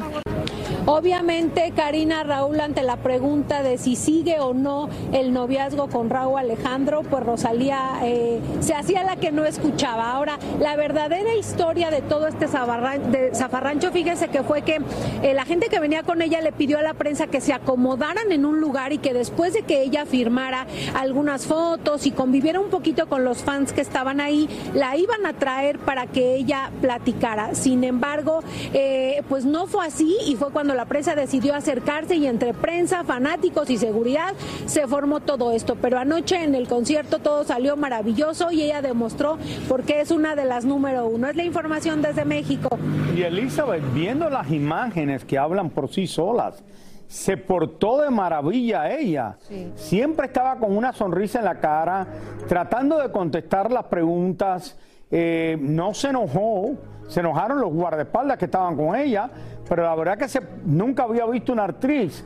Obviamente, 0.87 1.73
Karina 1.75 2.23
Raúl, 2.23 2.59
ante 2.59 2.83
la 2.83 2.97
pregunta 2.97 3.63
de 3.63 3.79
si 3.79 3.95
sigue 3.95 4.39
o 4.39 4.53
no 4.53 4.87
el 5.13 5.33
noviazgo 5.33 5.87
con 5.87 6.11
Raúl 6.11 6.37
Alejandro, 6.37 7.01
pues 7.01 7.23
Rosalía 7.23 8.01
eh, 8.03 8.39
se 8.59 8.75
hacía 8.75 9.03
la 9.03 9.15
que 9.15 9.31
no 9.31 9.45
escuchaba. 9.45 10.11
Ahora, 10.11 10.37
la 10.59 10.75
verdadera 10.75 11.33
historia 11.33 11.89
de 11.89 12.01
todo 12.01 12.27
este 12.27 12.47
zafarrancho, 12.47 13.91
fíjese 13.91 14.27
que 14.27 14.43
fue 14.43 14.61
que 14.61 14.79
eh, 15.23 15.33
la 15.33 15.43
gente 15.45 15.69
que 15.69 15.79
venía 15.79 16.03
con 16.03 16.21
ella 16.21 16.39
le 16.41 16.51
pidió 16.51 16.77
a 16.77 16.83
la 16.83 16.93
prensa 16.93 17.25
que 17.25 17.41
se 17.41 17.51
acomodaran 17.51 18.31
en 18.31 18.45
un 18.45 18.61
lugar 18.61 18.93
y 18.93 18.99
que 18.99 19.15
después 19.15 19.53
de 19.53 19.63
que 19.63 19.81
ella 19.81 20.05
firmara 20.05 20.67
algunas 20.95 21.47
fotos 21.47 22.05
y 22.05 22.11
conviviera 22.11 22.59
un 22.59 22.69
poquito 22.69 23.07
con 23.07 23.25
los 23.25 23.39
fans 23.39 23.73
que 23.73 23.81
estaban 23.81 24.21
ahí, 24.21 24.47
la 24.75 24.95
iban 24.97 25.25
a 25.25 25.33
traer 25.33 25.79
para 25.79 26.05
que 26.05 26.35
ella 26.35 26.69
platicara. 26.79 27.55
Sin 27.55 27.83
embargo, 27.83 28.43
eh, 28.71 29.23
pues 29.29 29.45
no 29.45 29.65
fue 29.65 29.87
así 29.87 30.15
y 30.27 30.35
fue 30.35 30.51
cuando 30.51 30.74
la 30.75 30.85
prensa 30.85 31.15
decidió 31.15 31.55
acercarse 31.55 32.15
y 32.15 32.27
entre 32.27 32.53
prensa, 32.53 33.03
fanáticos 33.03 33.69
y 33.69 33.77
seguridad 33.77 34.33
se 34.65 34.87
formó 34.87 35.19
todo 35.19 35.51
esto. 35.51 35.75
Pero 35.81 35.97
anoche 35.97 36.43
en 36.43 36.55
el 36.55 36.67
concierto 36.67 37.19
todo 37.19 37.43
salió 37.43 37.75
maravilloso 37.77 38.51
y 38.51 38.61
ella 38.61 38.81
demostró 38.81 39.37
por 39.67 39.83
qué 39.83 40.01
es 40.01 40.11
una 40.11 40.35
de 40.35 40.45
las 40.45 40.65
número 40.65 41.07
uno. 41.07 41.29
Es 41.29 41.35
la 41.35 41.43
información 41.43 42.01
desde 42.01 42.25
México. 42.25 42.77
Y 43.15 43.21
Elizabeth, 43.21 43.83
viendo 43.93 44.29
las 44.29 44.51
imágenes 44.51 45.25
que 45.25 45.37
hablan 45.37 45.69
por 45.69 45.89
sí 45.89 46.07
solas, 46.07 46.63
se 47.07 47.37
portó 47.37 48.01
de 48.01 48.09
maravilla 48.09 48.91
ella. 48.91 49.37
Siempre 49.75 50.27
estaba 50.27 50.57
con 50.57 50.75
una 50.75 50.91
sonrisa 50.91 51.39
en 51.39 51.45
la 51.45 51.59
cara, 51.59 52.07
tratando 52.47 52.97
de 52.97 53.11
contestar 53.11 53.71
las 53.71 53.85
preguntas. 53.85 54.77
Eh, 55.11 55.57
no 55.59 55.93
se 55.93 56.09
enojó, 56.09 56.75
se 57.07 57.19
enojaron 57.19 57.61
los 57.61 57.71
guardaespaldas 57.71 58.37
que 58.37 58.45
estaban 58.45 58.75
con 58.75 58.95
ella, 58.95 59.29
pero 59.67 59.83
la 59.83 59.95
verdad 59.95 60.17
que 60.17 60.27
se, 60.27 60.41
nunca 60.65 61.03
había 61.03 61.25
visto 61.25 61.53
una 61.53 61.65
actriz 61.65 62.23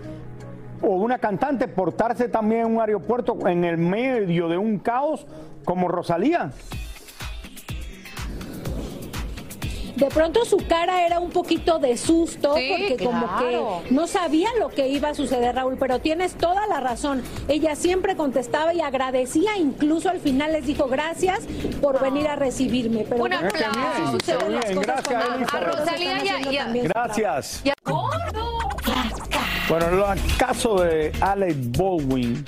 o 0.82 0.96
una 0.96 1.18
cantante 1.18 1.68
portarse 1.68 2.30
también 2.30 2.62
en 2.62 2.76
un 2.76 2.82
aeropuerto 2.82 3.38
en 3.48 3.66
el 3.66 3.78
medio 3.78 4.48
de 4.48 4.58
un 4.58 4.80
caos 4.80 5.26
como 5.66 5.88
Rosalía. 5.88 6.52
De 10.00 10.08
pronto 10.08 10.46
su 10.46 10.58
cara 10.58 11.06
era 11.06 11.20
un 11.20 11.30
poquito 11.30 11.78
de 11.78 11.98
susto 11.98 12.54
porque 12.54 12.98
como 13.04 13.28
que 13.38 13.94
no 13.94 14.08
sabía 14.08 14.50
lo 14.58 14.70
que 14.70 14.88
iba 14.88 15.10
a 15.10 15.14
suceder, 15.14 15.56
Raúl, 15.56 15.78
pero 15.78 16.00
tienes 16.00 16.36
toda 16.36 16.68
la 16.68 16.80
razón. 16.80 17.22
Ella 17.48 17.76
siempre 17.76 18.16
contestaba 18.16 18.74
y 18.74 18.82
agradecía, 18.82 19.58
incluso 19.58 20.10
al 20.10 20.20
final 20.20 20.54
les 20.54 20.66
dijo 20.66 20.88
gracias 20.88 21.42
por 21.82 22.02
venir 22.02 22.28
a 22.28 22.38
recibirme. 22.38 23.06
Pero 23.08 23.24
un 23.24 23.34
aplauso. 23.34 24.18
Gracias, 24.82 25.54
a 25.54 25.60
Rosalía 25.60 26.74
y 26.74 26.88
Gracias. 26.88 27.64
Bueno, 29.68 30.14
el 30.14 30.38
caso 30.38 30.82
de 30.82 31.12
Alec 31.20 31.56
Baldwin 31.78 32.46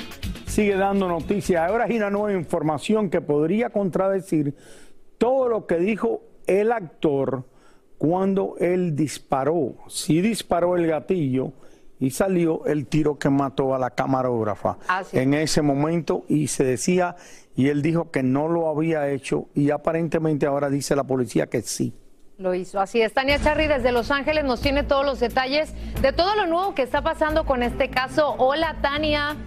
sigue 0.48 0.76
dando 0.76 1.08
noticias. 1.08 1.70
Ahora 1.70 1.86
hay 1.86 1.98
una 1.98 2.10
nueva 2.10 2.34
información 2.34 3.10
que 3.10 3.22
podría 3.22 3.70
contradecir 3.70 4.56
todo 5.18 5.48
lo 5.48 5.68
que 5.68 5.78
dijo 5.78 6.31
el 6.47 6.71
actor 6.71 7.45
cuando 7.97 8.56
él 8.60 8.95
disparó. 8.95 9.75
Sí 9.88 10.21
disparó 10.21 10.75
el 10.75 10.88
gatillo 10.88 11.54
y 11.99 12.10
salió 12.10 12.65
el 12.65 12.88
tiro 12.88 13.19
que 13.19 13.30
mató 13.30 13.75
a 13.75 13.80
la 13.80 13.91
camarógrafa 13.91 14.80
en 15.12 15.36
ese 15.36 15.62
momento 15.62 16.25
y 16.27 16.47
se 16.47 16.63
decía, 16.63 17.15
y 17.56 17.69
él 17.69 17.84
dijo 17.84 18.10
que 18.10 18.23
no 18.23 18.47
lo 18.47 18.69
había 18.69 19.08
hecho 19.10 19.49
y 19.54 19.69
aparentemente 19.69 20.47
ahora 20.47 20.69
dice 20.69 20.95
la 20.95 21.04
policía 21.04 21.47
que 21.47 21.62
sí. 21.62 21.93
Lo 22.39 22.56
hizo. 22.56 22.80
Así 22.80 22.99
es. 22.99 23.13
Tania 23.13 23.39
Charry 23.39 23.67
desde 23.67 23.91
Los 23.91 24.10
Ángeles 24.10 24.45
nos 24.45 24.62
tiene 24.62 24.82
todos 24.84 25.06
los 25.06 25.19
detalles 25.19 25.75
de 26.01 26.12
todo 26.12 26.34
lo 26.36 26.47
nuevo 26.47 26.73
que 26.73 26.82
está 26.82 27.04
pasando 27.04 27.45
con 27.45 27.62
este 27.62 27.91
caso. 27.91 28.34
Hola, 28.39 28.77
Tania. 28.82 29.38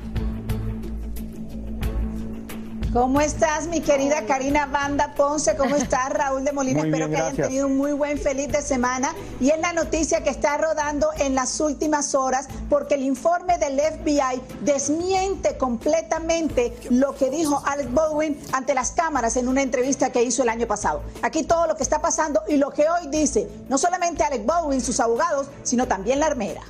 ¿Cómo 2.94 3.20
estás, 3.20 3.66
mi 3.66 3.80
querida 3.80 4.24
Karina 4.24 4.66
Banda 4.66 5.14
Ponce? 5.16 5.56
¿Cómo 5.56 5.74
estás, 5.74 6.10
Raúl 6.10 6.44
de 6.44 6.52
Molina? 6.52 6.82
Espero 6.82 7.10
que 7.10 7.16
hayan 7.16 7.34
tenido 7.34 7.66
un 7.66 7.76
muy 7.76 7.90
buen, 7.90 8.18
feliz 8.18 8.46
de 8.52 8.62
semana. 8.62 9.12
Y 9.40 9.50
es 9.50 9.58
la 9.58 9.72
noticia 9.72 10.22
que 10.22 10.30
está 10.30 10.56
rodando 10.58 11.08
en 11.18 11.34
las 11.34 11.58
últimas 11.58 12.14
horas, 12.14 12.46
porque 12.70 12.94
el 12.94 13.02
informe 13.02 13.58
del 13.58 13.80
FBI 13.80 14.40
desmiente 14.60 15.56
completamente 15.56 16.72
lo 16.88 17.16
que 17.16 17.30
dijo 17.30 17.60
Alex 17.66 17.92
Baldwin 17.92 18.40
ante 18.52 18.74
las 18.74 18.92
cámaras 18.92 19.36
en 19.38 19.48
una 19.48 19.62
entrevista 19.62 20.12
que 20.12 20.22
hizo 20.22 20.44
el 20.44 20.48
año 20.48 20.68
pasado. 20.68 21.02
Aquí 21.22 21.42
todo 21.42 21.66
lo 21.66 21.74
que 21.74 21.82
está 21.82 22.00
pasando 22.00 22.42
y 22.46 22.58
lo 22.58 22.70
que 22.70 22.84
hoy 22.88 23.08
dice, 23.08 23.48
no 23.68 23.76
solamente 23.76 24.22
Alex 24.22 24.46
Baldwin, 24.46 24.80
sus 24.80 25.00
abogados, 25.00 25.48
sino 25.64 25.88
también 25.88 26.20
la 26.20 26.26
armera. 26.26 26.62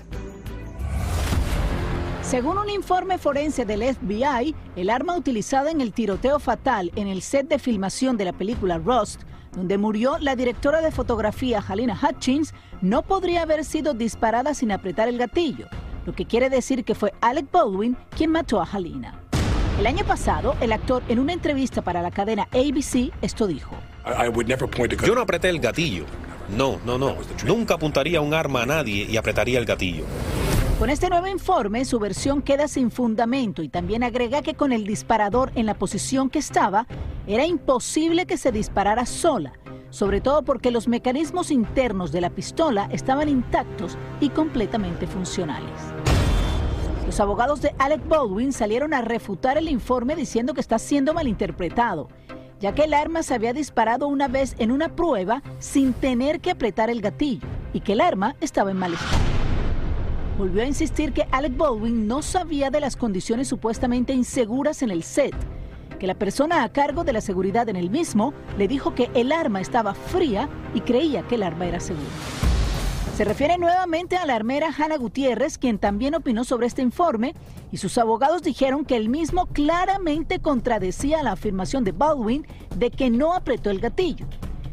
Según 2.24 2.58
un 2.58 2.70
informe 2.70 3.18
forense 3.18 3.64
del 3.64 3.82
FBI, 3.94 4.54
el 4.76 4.90
arma 4.90 5.16
utilizada 5.16 5.70
en 5.70 5.80
el 5.80 5.92
tiroteo 5.92 6.38
fatal 6.38 6.90
en 6.96 7.06
el 7.06 7.22
set 7.22 7.48
de 7.48 7.58
filmación 7.58 8.16
de 8.16 8.24
la 8.24 8.32
película 8.32 8.78
Rust 8.78 9.22
donde 9.54 9.78
murió 9.78 10.18
la 10.18 10.36
directora 10.36 10.80
de 10.80 10.90
fotografía 10.90 11.62
Halina 11.66 11.98
Hutchins, 12.00 12.54
no 12.80 13.02
podría 13.02 13.42
haber 13.42 13.64
sido 13.64 13.94
disparada 13.94 14.54
sin 14.54 14.72
apretar 14.72 15.08
el 15.08 15.18
gatillo, 15.18 15.68
lo 16.06 16.12
que 16.12 16.26
quiere 16.26 16.50
decir 16.50 16.84
que 16.84 16.94
fue 16.94 17.14
Alec 17.20 17.50
Baldwin 17.50 17.96
quien 18.16 18.30
mató 18.30 18.60
a 18.60 18.68
Halina. 18.70 19.20
El 19.78 19.86
año 19.86 20.04
pasado, 20.04 20.54
el 20.60 20.72
actor 20.72 21.02
en 21.08 21.18
una 21.18 21.32
entrevista 21.32 21.82
para 21.82 22.02
la 22.02 22.10
cadena 22.10 22.48
ABC 22.52 23.12
esto 23.22 23.46
dijo. 23.46 23.74
Yo 25.06 25.14
no 25.14 25.22
apreté 25.22 25.48
el 25.48 25.60
gatillo. 25.60 26.04
No, 26.56 26.78
no, 26.84 26.98
no. 26.98 27.16
Nunca 27.44 27.74
apuntaría 27.74 28.20
un 28.20 28.34
arma 28.34 28.62
a 28.62 28.66
nadie 28.66 29.06
y 29.08 29.16
apretaría 29.16 29.58
el 29.58 29.64
gatillo. 29.64 30.04
Con 30.78 30.90
este 30.90 31.08
nuevo 31.08 31.28
informe, 31.28 31.84
su 31.84 32.00
versión 32.00 32.42
queda 32.42 32.66
sin 32.66 32.90
fundamento 32.90 33.62
y 33.62 33.68
también 33.68 34.02
agrega 34.02 34.42
que 34.42 34.54
con 34.54 34.72
el 34.72 34.84
disparador 34.84 35.52
en 35.54 35.66
la 35.66 35.74
posición 35.74 36.30
que 36.30 36.40
estaba, 36.40 36.88
era 37.28 37.46
imposible 37.46 38.26
que 38.26 38.36
se 38.36 38.50
disparara 38.50 39.06
sola, 39.06 39.52
sobre 39.90 40.20
todo 40.20 40.42
porque 40.42 40.72
los 40.72 40.88
mecanismos 40.88 41.52
internos 41.52 42.10
de 42.10 42.20
la 42.20 42.30
pistola 42.30 42.88
estaban 42.90 43.28
intactos 43.28 43.96
y 44.20 44.30
completamente 44.30 45.06
funcionales. 45.06 45.70
Los 47.06 47.20
abogados 47.20 47.62
de 47.62 47.72
Alec 47.78 48.06
Baldwin 48.08 48.52
salieron 48.52 48.94
a 48.94 49.00
refutar 49.00 49.56
el 49.56 49.68
informe 49.68 50.16
diciendo 50.16 50.54
que 50.54 50.60
está 50.60 50.80
siendo 50.80 51.14
malinterpretado, 51.14 52.08
ya 52.58 52.74
que 52.74 52.82
el 52.82 52.94
arma 52.94 53.22
se 53.22 53.34
había 53.34 53.52
disparado 53.52 54.08
una 54.08 54.26
vez 54.26 54.56
en 54.58 54.72
una 54.72 54.88
prueba 54.88 55.40
sin 55.60 55.92
tener 55.92 56.40
que 56.40 56.50
apretar 56.50 56.90
el 56.90 57.00
gatillo 57.00 57.46
y 57.72 57.80
que 57.80 57.92
el 57.92 58.00
arma 58.00 58.34
estaba 58.40 58.72
en 58.72 58.78
mal 58.78 58.94
estado 58.94 59.43
volvió 60.38 60.62
a 60.62 60.66
insistir 60.66 61.12
que 61.12 61.26
Alec 61.30 61.56
Baldwin 61.56 62.06
no 62.06 62.22
sabía 62.22 62.70
de 62.70 62.80
las 62.80 62.96
condiciones 62.96 63.48
supuestamente 63.48 64.12
inseguras 64.12 64.82
en 64.82 64.90
el 64.90 65.02
set, 65.02 65.34
que 65.98 66.06
la 66.06 66.14
persona 66.14 66.64
a 66.64 66.72
cargo 66.72 67.04
de 67.04 67.12
la 67.12 67.20
seguridad 67.20 67.68
en 67.68 67.76
el 67.76 67.90
mismo 67.90 68.34
le 68.58 68.68
dijo 68.68 68.94
que 68.94 69.10
el 69.14 69.32
arma 69.32 69.60
estaba 69.60 69.94
fría 69.94 70.48
y 70.74 70.80
creía 70.80 71.22
que 71.22 71.36
el 71.36 71.44
arma 71.44 71.66
era 71.66 71.80
segura. 71.80 72.08
Se 73.16 73.24
refiere 73.24 73.58
nuevamente 73.58 74.16
a 74.16 74.26
la 74.26 74.34
armera 74.34 74.74
Hannah 74.76 74.96
Gutiérrez, 74.96 75.56
quien 75.56 75.78
también 75.78 76.16
opinó 76.16 76.42
sobre 76.42 76.66
este 76.66 76.82
informe, 76.82 77.32
y 77.70 77.76
sus 77.76 77.96
abogados 77.96 78.42
dijeron 78.42 78.84
que 78.84 78.96
el 78.96 79.08
mismo 79.08 79.46
claramente 79.46 80.40
contradecía 80.40 81.22
la 81.22 81.32
afirmación 81.32 81.84
de 81.84 81.92
Baldwin 81.92 82.44
de 82.76 82.90
que 82.90 83.10
no 83.10 83.32
apretó 83.32 83.70
el 83.70 83.78
gatillo. 83.78 84.26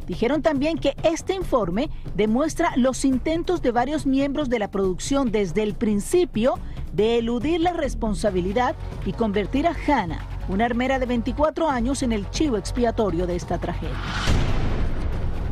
Dijeron 0.07 0.41
también 0.41 0.77
que 0.77 0.95
este 1.03 1.33
informe 1.33 1.89
demuestra 2.15 2.73
los 2.75 3.05
intentos 3.05 3.61
de 3.61 3.71
varios 3.71 4.05
miembros 4.05 4.49
de 4.49 4.59
la 4.59 4.69
producción 4.69 5.31
desde 5.31 5.63
el 5.63 5.73
principio 5.73 6.59
de 6.93 7.17
eludir 7.19 7.61
la 7.61 7.73
responsabilidad 7.73 8.75
y 9.05 9.13
convertir 9.13 9.67
a 9.67 9.75
Hannah, 9.87 10.25
una 10.49 10.65
armera 10.65 10.99
de 10.99 11.05
24 11.05 11.69
años, 11.69 12.03
en 12.03 12.11
el 12.11 12.29
chivo 12.29 12.57
expiatorio 12.57 13.27
de 13.27 13.35
esta 13.35 13.57
tragedia. 13.57 14.40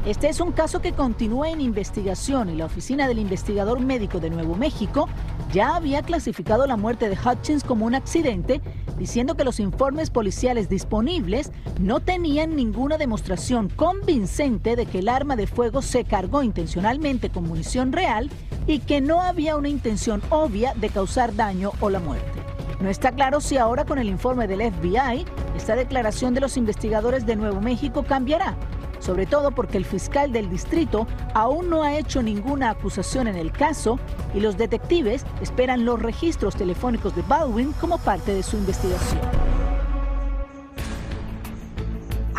Este 0.09 0.27
es 0.27 0.39
un 0.39 0.53
caso 0.53 0.81
que 0.81 0.93
continúa 0.93 1.51
en 1.51 1.61
investigación 1.61 2.49
y 2.49 2.55
la 2.55 2.65
Oficina 2.65 3.07
del 3.07 3.19
Investigador 3.19 3.79
Médico 3.79 4.19
de 4.19 4.31
Nuevo 4.31 4.55
México 4.55 5.07
ya 5.53 5.75
había 5.75 6.01
clasificado 6.01 6.65
la 6.65 6.77
muerte 6.77 7.09
de 7.09 7.15
Hutchins 7.15 7.63
como 7.63 7.85
un 7.85 7.93
accidente, 7.93 8.59
diciendo 8.97 9.35
que 9.35 9.43
los 9.43 9.59
informes 9.59 10.09
policiales 10.09 10.67
disponibles 10.67 11.51
no 11.79 11.99
tenían 11.99 12.55
ninguna 12.55 12.97
demostración 12.97 13.69
convincente 13.69 14.75
de 14.75 14.87
que 14.87 14.97
el 14.97 15.09
arma 15.09 15.35
de 15.35 15.45
fuego 15.45 15.83
se 15.83 16.05
cargó 16.05 16.41
intencionalmente 16.41 17.29
con 17.29 17.47
munición 17.47 17.91
real 17.91 18.31
y 18.65 18.79
que 18.79 19.01
no 19.01 19.21
había 19.21 19.57
una 19.57 19.69
intención 19.69 20.23
obvia 20.31 20.73
de 20.73 20.89
causar 20.89 21.35
daño 21.35 21.71
o 21.81 21.91
la 21.91 21.99
muerte. 21.99 22.39
No 22.79 22.89
está 22.89 23.11
claro 23.11 23.41
si 23.41 23.57
ahora 23.57 23.85
con 23.85 23.99
el 23.99 24.09
informe 24.09 24.47
del 24.47 24.71
FBI 24.73 25.25
esta 25.55 25.75
declaración 25.75 26.33
de 26.33 26.41
los 26.41 26.57
investigadores 26.57 27.27
de 27.27 27.35
Nuevo 27.35 27.61
México 27.61 28.03
cambiará, 28.07 28.57
sobre 28.99 29.25
todo 29.25 29.51
porque 29.51 29.77
el 29.77 29.85
fiscal 29.85 30.31
del 30.31 30.49
distrito 30.49 31.07
aún 31.33 31.69
no 31.69 31.83
ha 31.83 31.97
hecho 31.97 32.21
ninguna 32.21 32.69
acusación 32.69 33.27
en 33.27 33.35
el 33.35 33.51
caso 33.51 33.99
y 34.33 34.39
los 34.39 34.57
detectives 34.57 35.25
esperan 35.41 35.85
los 35.85 36.01
registros 36.01 36.55
telefónicos 36.55 37.15
de 37.15 37.21
Baldwin 37.23 37.73
como 37.73 37.97
parte 37.97 38.33
de 38.33 38.43
su 38.43 38.57
investigación. 38.57 39.21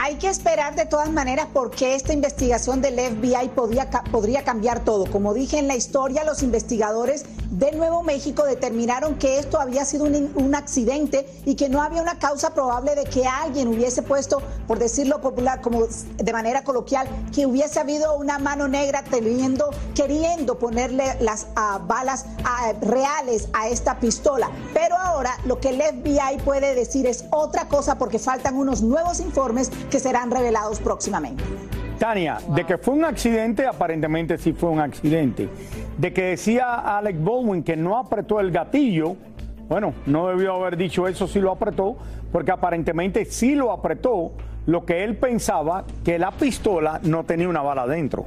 Hay 0.03 0.17
que 0.17 0.29
esperar 0.29 0.75
de 0.77 0.87
todas 0.87 1.11
maneras 1.11 1.47
porque 1.53 1.95
esta 1.95 2.13
investigación 2.13 2.81
del 2.81 2.99
FBI 2.99 3.49
podría, 3.55 3.91
podría 4.11 4.43
cambiar 4.43 4.83
todo. 4.83 5.05
Como 5.07 5.35
dije 5.35 5.59
en 5.59 5.69
la 5.69 5.77
historia, 5.77 6.25
los 6.25 6.43
investigadores 6.43 7.27
de 7.51 7.73
Nuevo 7.73 8.03
México 8.03 8.45
determinaron 8.45 9.17
que 9.17 9.39
esto 9.39 9.61
había 9.61 9.85
sido 9.85 10.05
un, 10.05 10.55
accidente 10.55 11.27
y 11.45 11.55
que 11.55 11.69
no 11.69 11.83
había 11.83 12.03
una 12.03 12.19
causa 12.19 12.55
probable 12.55 12.95
de 12.95 13.05
que 13.05 13.27
alguien 13.27 13.69
hubiese 13.69 14.03
puesto, 14.03 14.43
por 14.67 14.79
decirlo 14.79 15.21
popular, 15.21 15.61
como 15.61 15.87
de 15.87 16.33
manera 16.33 16.63
coloquial, 16.63 17.09
que 17.35 17.47
hubiese 17.47 17.81
habido 17.81 18.17
una 18.17 18.39
mano 18.39 18.69
negra 18.69 19.03
teniendo, 19.09 19.71
queriendo 19.95 20.59
ponerle 20.59 21.05
las 21.21 21.49
ah, 21.57 21.81
balas 21.87 22.27
ah, 22.45 22.73
reales 22.81 23.49
a 23.53 23.69
esta 23.69 23.99
pistola. 23.99 24.51
Pero 24.75 24.97
ahora 24.97 25.37
lo 25.45 25.61
que 25.61 25.71
el 25.71 25.81
FBI 25.81 26.39
puede 26.45 26.75
decir 26.75 27.07
es 27.07 27.25
otra 27.31 27.69
cosa 27.69 27.97
porque 27.99 28.19
faltan 28.19 28.57
unos 28.57 28.83
nuevos 28.83 29.21
informes 29.21 29.71
que 29.91 29.99
serán 29.99 30.31
revelados 30.31 30.79
próximamente. 30.81 31.43
Tania, 31.99 32.39
de 32.49 32.65
que 32.65 32.79
fue 32.79 32.95
un 32.95 33.05
accidente, 33.05 33.67
aparentemente 33.67 34.39
sí 34.39 34.53
fue 34.53 34.71
un 34.71 34.81
accidente. 34.81 35.49
De 36.01 36.15
que 36.15 36.23
decía 36.23 36.97
Alec 36.97 37.23
Baldwin 37.23 37.63
que 37.63 37.77
no 37.77 37.99
apretó 37.99 38.41
el 38.41 38.51
gatillo, 38.51 39.17
bueno, 39.69 39.93
no 40.07 40.29
debió 40.29 40.55
haber 40.55 40.79
dicho 40.79 41.07
eso 41.07 41.27
si 41.27 41.41
lo 41.41 41.53
apretó, 41.53 41.99
porque 42.33 42.51
aparentemente 42.51 43.27
sí 43.27 43.55
lo 43.55 43.71
apretó, 43.71 44.33
lo 44.65 44.87
que 44.87 45.05
él 45.05 45.19
pensaba 45.19 45.85
que 46.03 46.19
la 46.19 46.31
pistola 46.31 47.01
no 47.03 47.25
tenía 47.25 47.51
una 47.51 47.61
bala 47.61 47.87
dentro. 47.87 48.25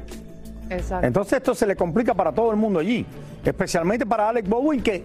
Exacto. 0.70 1.08
Entonces 1.08 1.34
esto 1.38 1.56
se 1.56 1.66
le 1.66 1.76
complica 1.76 2.14
para 2.14 2.32
todo 2.32 2.52
el 2.52 2.58
mundo 2.58 2.78
allí, 2.78 3.08
especialmente 3.44 4.06
para 4.06 4.30
Alec 4.30 4.48
Baldwin 4.48 4.84
que 4.84 5.04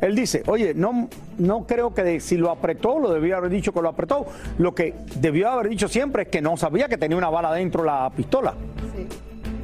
él 0.00 0.14
dice, 0.14 0.44
oye, 0.46 0.74
no, 0.74 1.08
no 1.38 1.66
creo 1.66 1.92
que 1.92 2.20
si 2.20 2.36
lo 2.36 2.52
apretó, 2.52 3.00
lo 3.00 3.10
debía 3.10 3.38
haber 3.38 3.50
dicho 3.50 3.72
que 3.72 3.82
lo 3.82 3.88
apretó. 3.88 4.26
Lo 4.58 4.76
que 4.76 4.94
debió 5.16 5.50
haber 5.50 5.70
dicho 5.70 5.88
siempre 5.88 6.22
es 6.22 6.28
que 6.28 6.40
no 6.40 6.56
sabía 6.56 6.86
que 6.86 6.98
tenía 6.98 7.18
una 7.18 7.30
bala 7.30 7.52
dentro 7.52 7.82
la 7.82 8.12
pistola. 8.14 8.54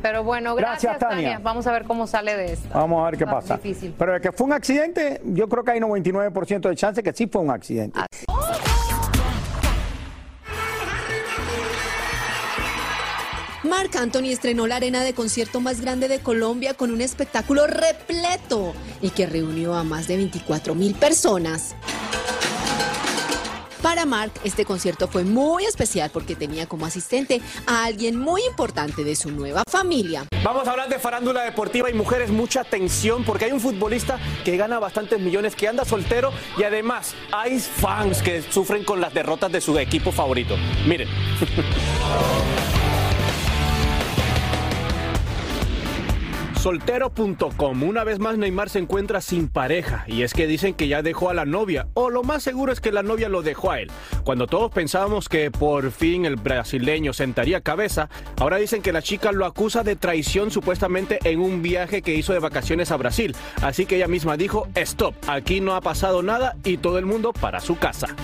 Pero 0.03 0.25
bueno, 0.25 0.55
gracias, 0.57 0.99
Tania. 0.99 1.39
Vamos 1.43 1.67
a 1.67 1.73
ver 1.73 1.85
cómo 1.85 2.07
sale 2.07 2.37
de 2.37 2.53
esto. 2.55 2.69
Vamos 2.75 3.01
a 3.01 3.11
ver 3.11 3.19
qué 3.19 3.27
pasa. 3.27 3.59
Pero 3.99 4.13
de 4.13 4.21
que 4.21 4.33
fue 4.33 4.47
un 4.47 4.53
accidente, 4.53 5.21
yo 5.25 5.49
creo 5.49 5.65
que 5.65 5.71
hay 5.71 5.81
99% 5.81 6.69
de 6.69 6.77
chance 6.77 7.03
que 7.03 7.13
sí 7.13 7.29
fue 7.29 7.41
un 7.41 7.51
accidente. 7.51 8.01
Marc 13.63 13.95
Anthony 13.97 14.31
estrenó 14.31 14.67
la 14.67 14.77
arena 14.77 15.03
de 15.05 15.15
concierto 15.15 15.61
más 15.61 15.81
grande 15.81 16.09
de 16.09 16.19
Colombia 16.19 16.75
con 16.75 16.91
un 16.91 17.01
espectáculo 17.01 17.69
repleto 17.69 18.75
y 19.01 19.11
que 19.11 19.27
reunió 19.27 19.75
a 19.75 19.85
más 19.85 20.09
de 20.09 20.17
24 20.17 20.75
mil 20.75 20.95
personas. 20.95 21.77
Para 23.83 24.07
Mark, 24.07 24.33
este 24.45 24.65
concierto 24.65 25.09
fue 25.09 25.25
muy 25.25 25.65
especial 25.65 26.11
porque 26.13 26.37
tenía 26.37 26.67
como 26.67 26.87
asistente 26.87 27.41
a 27.67 27.85
alguien 27.85 28.17
muy 28.17 28.43
importante 28.45 29.03
de 29.03 29.17
su 29.17 29.33
nueva 29.33 29.65
familia. 29.69 30.25
Vamos 30.45 30.69
a 30.69 30.71
hablar 30.71 30.89
de 30.89 31.01
farándula 31.01 31.43
deportiva 31.43 31.91
y 31.91 31.95
mujeres, 31.95 32.31
mucha 32.31 32.61
atención 32.61 33.25
porque 33.25 33.47
hay 33.47 33.53
un 33.53 33.61
futbolista 33.61 34.21
que 34.45 34.57
gana 34.57 34.79
bastantes 34.79 35.19
millones, 35.21 35.57
que 35.57 35.67
anda 35.67 35.85
soltero 35.85 36.33
y 36.57 36.63
además 36.63 37.15
hay 37.33 37.59
fans 37.59 38.23
que 38.23 38.43
sufren 38.43 38.85
con 38.85 39.01
las 39.01 39.13
derrotas 39.13 39.51
de 39.51 39.61
su 39.61 39.77
equipo 39.79 40.13
favorito. 40.13 40.57
Miren. 40.87 41.09
Soltero.com. 46.63 47.83
Una 47.83 48.05
vez 48.05 48.21
más 48.21 48.39
Neymar 48.39 48.71
se 48.71 48.79
encuentra 48.79 49.21
sin 49.21 49.49
pareja 49.49 50.05
y 50.07 50.23
es 50.23 50.33
que 50.33 50.47
dicen 50.47 50.75
que 50.75 50.87
ya 50.87 51.03
dejó 51.03 51.29
a 51.29 51.35
la 51.35 51.45
novia 51.45 51.89
o 51.95 52.09
lo 52.09 52.23
más 52.23 52.45
seguro 52.45 52.71
es 52.71 52.81
que 52.81 52.93
la 52.93 53.03
novia 53.03 53.29
lo 53.29 53.43
dejó 53.43 53.73
a 53.73 53.81
él. 53.81 53.91
Cuando 54.23 54.47
todos 54.47 54.71
pensábamos 54.71 55.29
que 55.29 55.51
por 55.51 55.91
fin 55.91 56.25
el 56.25 56.37
brasileño 56.37 57.15
sentaría 57.15 57.63
cabeza, 57.63 58.09
ahora 58.39 58.59
dicen 58.59 58.81
que 58.81 58.93
la 58.93 59.03
chica 59.03 59.33
lo 59.33 59.45
acusa 59.45 59.83
de 59.83 59.97
traición 59.97 60.53
supuestamente 60.53 61.19
en 61.25 61.41
un 61.41 61.63
viaje 61.63 62.01
que 62.01 62.15
hizo 62.15 62.33
de 62.33 62.39
vacaciones 62.39 62.93
a 62.93 62.97
Brasil. 62.97 63.35
Así 63.61 63.85
que 63.85 63.97
ella 63.97 64.07
misma 64.07 64.37
dijo, 64.37 64.69
stop, 64.77 65.17
aquí 65.27 65.61
no 65.61 65.75
ha 65.75 65.81
pasado 65.81 66.23
nada 66.23 66.55
y 66.63 66.77
todo 66.77 66.99
el 66.99 67.07
mundo 67.07 67.33
para 67.33 67.59
su 67.59 67.77
casa. 67.77 68.15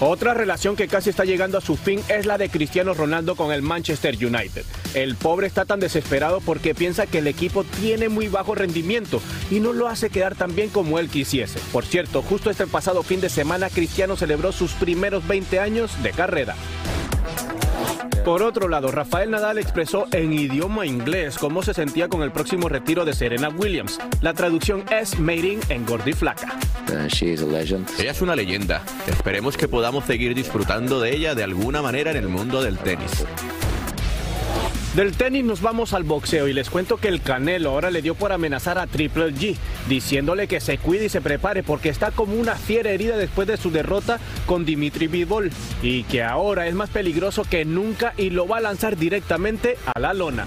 Otra 0.00 0.32
relación 0.32 0.74
que 0.74 0.88
casi 0.88 1.10
está 1.10 1.26
llegando 1.26 1.58
a 1.58 1.60
su 1.60 1.76
fin 1.76 2.00
es 2.08 2.24
la 2.24 2.38
de 2.38 2.48
Cristiano 2.48 2.94
Ronaldo 2.94 3.36
con 3.36 3.52
el 3.52 3.60
Manchester 3.60 4.16
United. 4.16 4.64
El 4.94 5.16
pobre 5.16 5.46
está 5.46 5.64
tan 5.64 5.80
desesperado 5.80 6.40
porque 6.40 6.74
piensa 6.74 7.06
que 7.06 7.18
el 7.18 7.26
equipo 7.26 7.64
tiene 7.64 8.08
muy 8.08 8.28
bajo 8.28 8.54
rendimiento 8.54 9.22
y 9.50 9.60
no 9.60 9.72
lo 9.72 9.88
hace 9.88 10.10
quedar 10.10 10.34
tan 10.34 10.54
bien 10.54 10.68
como 10.68 10.98
él 10.98 11.08
quisiese. 11.08 11.58
Por 11.72 11.84
cierto, 11.84 12.22
justo 12.22 12.50
este 12.50 12.66
pasado 12.66 13.02
fin 13.02 13.20
de 13.20 13.30
semana 13.30 13.70
Cristiano 13.70 14.16
celebró 14.16 14.52
sus 14.52 14.72
primeros 14.72 15.26
20 15.26 15.60
años 15.60 16.02
de 16.02 16.10
carrera. 16.10 16.54
Por 18.24 18.44
otro 18.44 18.68
lado, 18.68 18.92
Rafael 18.92 19.32
Nadal 19.32 19.58
expresó 19.58 20.06
en 20.12 20.32
idioma 20.32 20.86
inglés 20.86 21.38
cómo 21.38 21.62
se 21.62 21.74
sentía 21.74 22.08
con 22.08 22.22
el 22.22 22.30
próximo 22.30 22.68
retiro 22.68 23.04
de 23.04 23.14
Serena 23.14 23.48
Williams. 23.48 23.98
La 24.20 24.32
traducción 24.32 24.84
es 24.92 25.18
Mating 25.18 25.58
en 25.70 25.84
Gordy 25.84 26.12
Flaca. 26.12 26.56
Ella 27.98 28.12
es 28.12 28.22
una 28.22 28.36
leyenda. 28.36 28.82
Esperemos 29.08 29.56
que 29.56 29.66
podamos 29.66 30.04
seguir 30.04 30.36
disfrutando 30.36 31.00
de 31.00 31.16
ella 31.16 31.34
de 31.34 31.42
alguna 31.42 31.82
manera 31.82 32.12
en 32.12 32.16
el 32.16 32.28
mundo 32.28 32.62
del 32.62 32.78
tenis. 32.78 33.24
Del 34.94 35.12
tenis 35.12 35.42
nos 35.42 35.62
vamos 35.62 35.94
al 35.94 36.04
boxeo 36.04 36.48
y 36.48 36.52
les 36.52 36.68
cuento 36.68 36.98
que 36.98 37.08
el 37.08 37.22
Canelo 37.22 37.70
ahora 37.70 37.90
le 37.90 38.02
dio 38.02 38.14
por 38.14 38.30
amenazar 38.30 38.76
a 38.76 38.86
Triple 38.86 39.32
G, 39.32 39.56
diciéndole 39.88 40.46
que 40.46 40.60
se 40.60 40.76
cuide 40.76 41.06
y 41.06 41.08
se 41.08 41.22
prepare 41.22 41.62
porque 41.62 41.88
está 41.88 42.10
como 42.10 42.34
una 42.34 42.56
fiera 42.56 42.90
herida 42.90 43.16
después 43.16 43.48
de 43.48 43.56
su 43.56 43.70
derrota 43.70 44.20
con 44.44 44.66
Dimitri 44.66 45.06
Bivol 45.06 45.50
y 45.82 46.02
que 46.04 46.22
ahora 46.22 46.66
es 46.66 46.74
más 46.74 46.90
peligroso 46.90 47.44
que 47.48 47.64
nunca 47.64 48.12
y 48.18 48.28
lo 48.28 48.46
va 48.46 48.58
a 48.58 48.60
lanzar 48.60 48.98
directamente 48.98 49.78
a 49.94 49.98
la 49.98 50.12
lona. 50.12 50.46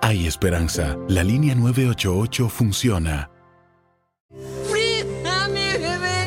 Hay 0.00 0.26
esperanza. 0.26 0.96
La 1.08 1.24
línea 1.24 1.54
988 1.54 2.48
funciona. 2.48 3.30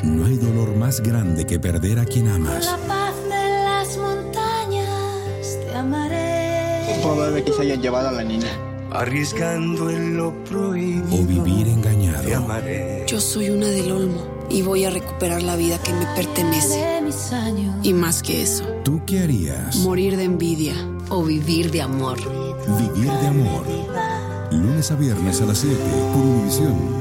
No 0.04 0.26
hay 0.26 0.36
dolor 0.38 0.76
más 0.76 1.02
grande 1.02 1.46
que 1.46 1.60
perder 1.60 2.00
a 2.00 2.06
quien 2.06 2.28
amas. 2.28 2.66
la 2.66 2.78
paz 2.88 3.16
de 3.24 3.50
las 3.64 3.98
montañas 3.98 5.60
te 5.66 5.76
amaré. 5.76 7.00
Probable 7.02 7.44
que 7.44 7.54
se 7.54 7.62
hayan 7.62 7.82
llevado 7.82 8.10
a 8.10 8.12
la 8.12 8.24
niña. 8.24 8.50
Arriesgando 8.92 9.90
en 9.90 10.18
lo 10.18 10.44
prohibido. 10.44 11.16
O 11.16 11.26
vivir 11.26 11.68
engañado. 11.68 12.24
Te 12.24 12.36
amaré. 12.36 13.06
Yo 13.08 13.22
soy 13.22 13.50
una 13.50 13.68
del 13.68 13.92
Olmo 13.92 14.31
y 14.52 14.62
voy 14.62 14.86
a 14.86 14.90
recuperar 14.90 15.42
la 15.42 15.56
vida 15.56 15.82
que 15.82 15.94
me 15.94 16.06
pertenece. 16.16 17.02
Y 17.84 17.94
más 17.94 18.22
que 18.22 18.42
eso. 18.42 18.66
¿Tú 18.84 19.02
qué 19.06 19.24
harías? 19.24 19.78
Morir 19.78 20.18
de 20.18 20.26
envidia 20.26 20.76
o 21.10 21.24
vivir 21.24 21.72
de 21.72 21.82
amor. 21.82 22.18
Vivir 22.78 23.12
de 23.12 23.28
amor. 23.28 23.66
Lunes 24.52 24.92
a 24.92 24.96
viernes 24.96 25.42
a 25.42 25.46
las 25.46 25.60
7 25.60 25.78
por 26.14 26.22
Univisión. 26.22 27.01